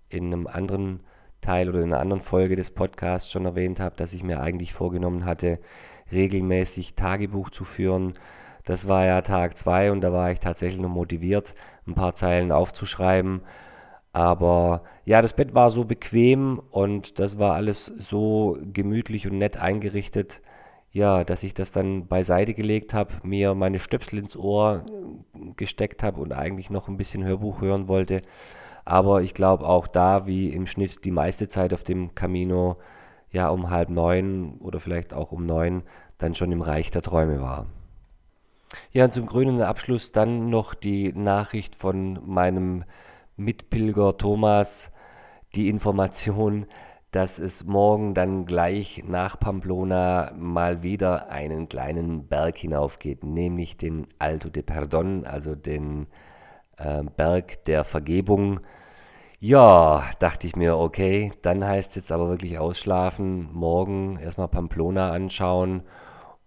in 0.09 0.27
einem 0.27 0.47
anderen 0.47 1.01
Teil 1.41 1.69
oder 1.69 1.79
in 1.79 1.93
einer 1.93 2.01
anderen 2.01 2.21
Folge 2.21 2.55
des 2.55 2.71
Podcasts 2.71 3.31
schon 3.31 3.45
erwähnt 3.45 3.79
habe, 3.79 3.95
dass 3.95 4.13
ich 4.13 4.23
mir 4.23 4.41
eigentlich 4.41 4.73
vorgenommen 4.73 5.25
hatte, 5.25 5.59
regelmäßig 6.11 6.95
Tagebuch 6.95 7.49
zu 7.49 7.63
führen. 7.63 8.15
Das 8.65 8.87
war 8.87 9.05
ja 9.05 9.21
Tag 9.21 9.57
2 9.57 9.91
und 9.91 10.01
da 10.01 10.11
war 10.11 10.31
ich 10.31 10.39
tatsächlich 10.39 10.81
noch 10.81 10.89
motiviert, 10.89 11.55
ein 11.87 11.95
paar 11.95 12.15
Zeilen 12.15 12.51
aufzuschreiben. 12.51 13.41
Aber 14.11 14.83
ja, 15.05 15.21
das 15.21 15.33
Bett 15.33 15.53
war 15.53 15.69
so 15.69 15.85
bequem 15.85 16.61
und 16.71 17.19
das 17.19 17.37
war 17.37 17.53
alles 17.53 17.85
so 17.85 18.57
gemütlich 18.73 19.27
und 19.27 19.37
nett 19.37 19.57
eingerichtet, 19.57 20.41
ja, 20.91 21.23
dass 21.23 21.43
ich 21.43 21.53
das 21.53 21.71
dann 21.71 22.07
beiseite 22.07 22.55
gelegt 22.55 22.93
habe, 22.93 23.13
mir 23.23 23.53
meine 23.53 23.77
Stöpsel 23.77 24.19
ins 24.19 24.35
Ohr 24.35 24.83
gesteckt 25.55 26.01
habe 26.01 26.19
und 26.19 26.33
eigentlich 26.33 26.71
noch 26.71 26.87
ein 26.87 26.97
bisschen 26.97 27.23
Hörbuch 27.23 27.61
hören 27.61 27.87
wollte. 27.87 28.23
Aber 28.89 29.21
ich 29.21 29.35
glaube 29.35 29.67
auch 29.67 29.85
da, 29.85 30.25
wie 30.25 30.49
im 30.49 30.65
Schnitt 30.65 31.05
die 31.05 31.11
meiste 31.11 31.47
Zeit 31.47 31.75
auf 31.75 31.83
dem 31.83 32.15
Camino, 32.15 32.77
ja 33.31 33.49
um 33.49 33.69
halb 33.69 33.89
neun 33.89 34.57
oder 34.61 34.79
vielleicht 34.79 35.13
auch 35.13 35.31
um 35.31 35.45
neun 35.45 35.83
dann 36.17 36.33
schon 36.33 36.51
im 36.51 36.63
Reich 36.63 36.89
der 36.89 37.03
Träume 37.03 37.39
war. 37.39 37.67
Ja, 38.91 39.05
und 39.05 39.13
zum 39.13 39.27
grünen 39.27 39.61
Abschluss 39.61 40.11
dann 40.11 40.49
noch 40.49 40.73
die 40.73 41.13
Nachricht 41.13 41.75
von 41.75 42.19
meinem 42.25 42.83
Mitpilger 43.37 44.17
Thomas, 44.17 44.91
die 45.53 45.69
Information, 45.69 46.65
dass 47.11 47.37
es 47.37 47.65
morgen 47.65 48.15
dann 48.15 48.47
gleich 48.47 49.03
nach 49.07 49.39
Pamplona 49.39 50.31
mal 50.35 50.81
wieder 50.81 51.29
einen 51.29 51.69
kleinen 51.69 52.27
Berg 52.27 52.57
hinaufgeht, 52.57 53.23
nämlich 53.23 53.77
den 53.77 54.07
Alto 54.17 54.49
de 54.49 54.63
Perdón, 54.63 55.25
also 55.25 55.53
den 55.53 56.07
äh, 56.79 57.03
Berg 57.15 57.63
der 57.65 57.83
Vergebung. 57.83 58.61
Ja, 59.39 60.09
dachte 60.19 60.47
ich 60.47 60.55
mir, 60.55 60.77
okay, 60.77 61.31
dann 61.41 61.65
heißt 61.65 61.91
es 61.91 61.95
jetzt 61.95 62.11
aber 62.11 62.29
wirklich 62.29 62.59
ausschlafen, 62.59 63.49
morgen 63.53 64.19
erstmal 64.19 64.49
Pamplona 64.49 65.11
anschauen 65.11 65.83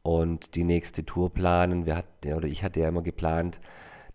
und 0.02 0.54
die 0.56 0.64
nächste 0.64 1.04
Tour 1.06 1.32
planen. 1.32 1.86
Wir 1.86 1.96
hatten, 1.96 2.34
oder 2.34 2.48
ich 2.48 2.64
hatte 2.64 2.80
ja 2.80 2.88
immer 2.88 3.02
geplant, 3.02 3.60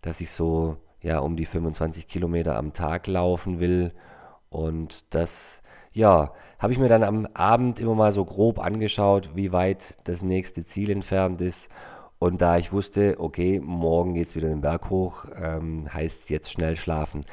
dass 0.02 0.20
ich 0.20 0.30
so 0.30 0.76
ja 1.02 1.18
um 1.18 1.36
die 1.36 1.46
25 1.46 2.08
Kilometer 2.08 2.56
am 2.56 2.72
Tag 2.72 3.06
laufen 3.06 3.60
will. 3.60 3.92
Und 4.50 5.12
das, 5.14 5.62
ja, 5.92 6.32
habe 6.58 6.72
ich 6.72 6.78
mir 6.78 6.88
dann 6.88 7.02
am 7.02 7.26
Abend 7.34 7.80
immer 7.80 7.94
mal 7.94 8.12
so 8.12 8.24
grob 8.24 8.58
angeschaut, 8.58 9.30
wie 9.34 9.52
weit 9.52 9.98
das 10.04 10.22
nächste 10.22 10.64
Ziel 10.64 10.90
entfernt 10.90 11.40
ist. 11.40 11.68
Und 12.18 12.40
da 12.42 12.58
ich 12.58 12.72
wusste, 12.72 13.16
okay, 13.18 13.60
morgen 13.60 14.14
geht 14.14 14.28
es 14.28 14.36
wieder 14.36 14.48
den 14.48 14.60
Berg 14.60 14.90
hoch, 14.90 15.24
ähm, 15.40 15.92
heißt 15.92 16.30
jetzt 16.30 16.52
schnell 16.52 16.76
schlafen. 16.76 17.24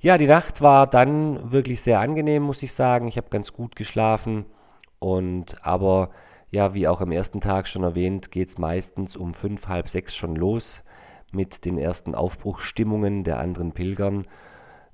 Ja, 0.00 0.18
die 0.18 0.26
Nacht 0.26 0.62
war 0.62 0.86
dann 0.86 1.50
wirklich 1.52 1.82
sehr 1.82 2.00
angenehm, 2.00 2.44
muss 2.44 2.62
ich 2.62 2.72
sagen. 2.72 3.08
Ich 3.08 3.16
habe 3.16 3.28
ganz 3.28 3.52
gut 3.52 3.76
geschlafen. 3.76 4.46
Und 4.98 5.56
aber 5.64 6.10
ja, 6.50 6.74
wie 6.74 6.88
auch 6.88 7.00
am 7.00 7.12
ersten 7.12 7.40
Tag 7.40 7.68
schon 7.68 7.82
erwähnt, 7.82 8.30
geht 8.30 8.50
es 8.50 8.58
meistens 8.58 9.16
um 9.16 9.34
fünf, 9.34 9.68
halb 9.68 9.88
sechs 9.88 10.14
schon 10.14 10.36
los 10.36 10.82
mit 11.32 11.64
den 11.64 11.78
ersten 11.78 12.14
Aufbruchstimmungen 12.14 13.24
der 13.24 13.38
anderen 13.38 13.72
Pilgern, 13.72 14.26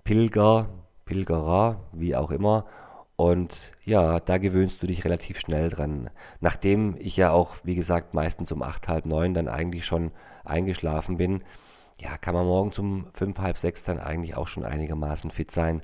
Pilger, 0.04 0.68
Pilgerer, 1.04 1.80
wie 1.92 2.14
auch 2.14 2.30
immer. 2.30 2.66
Und 3.16 3.72
ja, 3.84 4.20
da 4.20 4.36
gewöhnst 4.36 4.82
du 4.82 4.86
dich 4.86 5.04
relativ 5.04 5.40
schnell 5.40 5.70
dran. 5.70 6.10
Nachdem 6.40 6.96
ich 6.98 7.16
ja 7.16 7.30
auch, 7.30 7.56
wie 7.64 7.74
gesagt, 7.74 8.12
meistens 8.12 8.52
um 8.52 8.62
acht, 8.62 8.88
halb 8.88 9.06
neun 9.06 9.32
dann 9.32 9.48
eigentlich 9.48 9.86
schon 9.86 10.12
eingeschlafen 10.44 11.16
bin, 11.16 11.42
ja, 11.98 12.18
kann 12.18 12.34
man 12.34 12.44
morgens 12.44 12.78
um 12.78 13.06
fünf, 13.14 13.38
halb 13.38 13.56
sechs 13.56 13.82
dann 13.82 13.98
eigentlich 13.98 14.36
auch 14.36 14.48
schon 14.48 14.64
einigermaßen 14.64 15.30
fit 15.30 15.50
sein, 15.50 15.80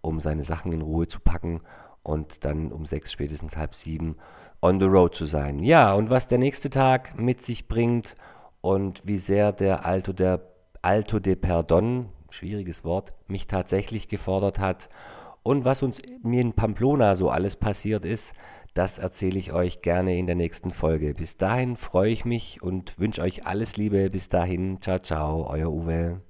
um 0.00 0.20
seine 0.20 0.42
Sachen 0.42 0.72
in 0.72 0.80
Ruhe 0.80 1.06
zu 1.06 1.20
packen 1.20 1.60
und 2.02 2.46
dann 2.46 2.72
um 2.72 2.86
sechs, 2.86 3.12
spätestens 3.12 3.58
halb 3.58 3.74
sieben 3.74 4.16
on 4.62 4.80
the 4.80 4.86
road 4.86 5.14
zu 5.14 5.26
sein. 5.26 5.58
Ja, 5.58 5.92
und 5.92 6.08
was 6.08 6.28
der 6.28 6.38
nächste 6.38 6.70
Tag 6.70 7.18
mit 7.18 7.42
sich 7.42 7.68
bringt 7.68 8.14
und 8.62 9.06
wie 9.06 9.18
sehr 9.18 9.52
der 9.52 9.84
Alto, 9.84 10.14
der 10.14 10.40
Alto 10.80 11.18
de 11.18 11.36
Perdon, 11.36 12.08
schwieriges 12.30 12.84
Wort, 12.84 13.14
mich 13.26 13.46
tatsächlich 13.46 14.08
gefordert 14.08 14.58
hat 14.58 14.88
und 15.42 15.64
was 15.64 15.82
uns 15.82 16.02
mir 16.22 16.40
in 16.40 16.52
Pamplona 16.52 17.16
so 17.16 17.30
alles 17.30 17.56
passiert 17.56 18.04
ist, 18.04 18.34
das 18.74 18.98
erzähle 18.98 19.38
ich 19.38 19.52
euch 19.52 19.82
gerne 19.82 20.16
in 20.16 20.26
der 20.26 20.36
nächsten 20.36 20.70
Folge. 20.70 21.14
Bis 21.14 21.36
dahin 21.36 21.76
freue 21.76 22.10
ich 22.10 22.24
mich 22.24 22.62
und 22.62 22.98
wünsche 22.98 23.22
euch 23.22 23.46
alles 23.46 23.76
Liebe. 23.76 24.10
Bis 24.10 24.28
dahin, 24.28 24.80
ciao, 24.80 24.98
ciao, 24.98 25.48
euer 25.48 25.70
Uwe. 25.70 26.20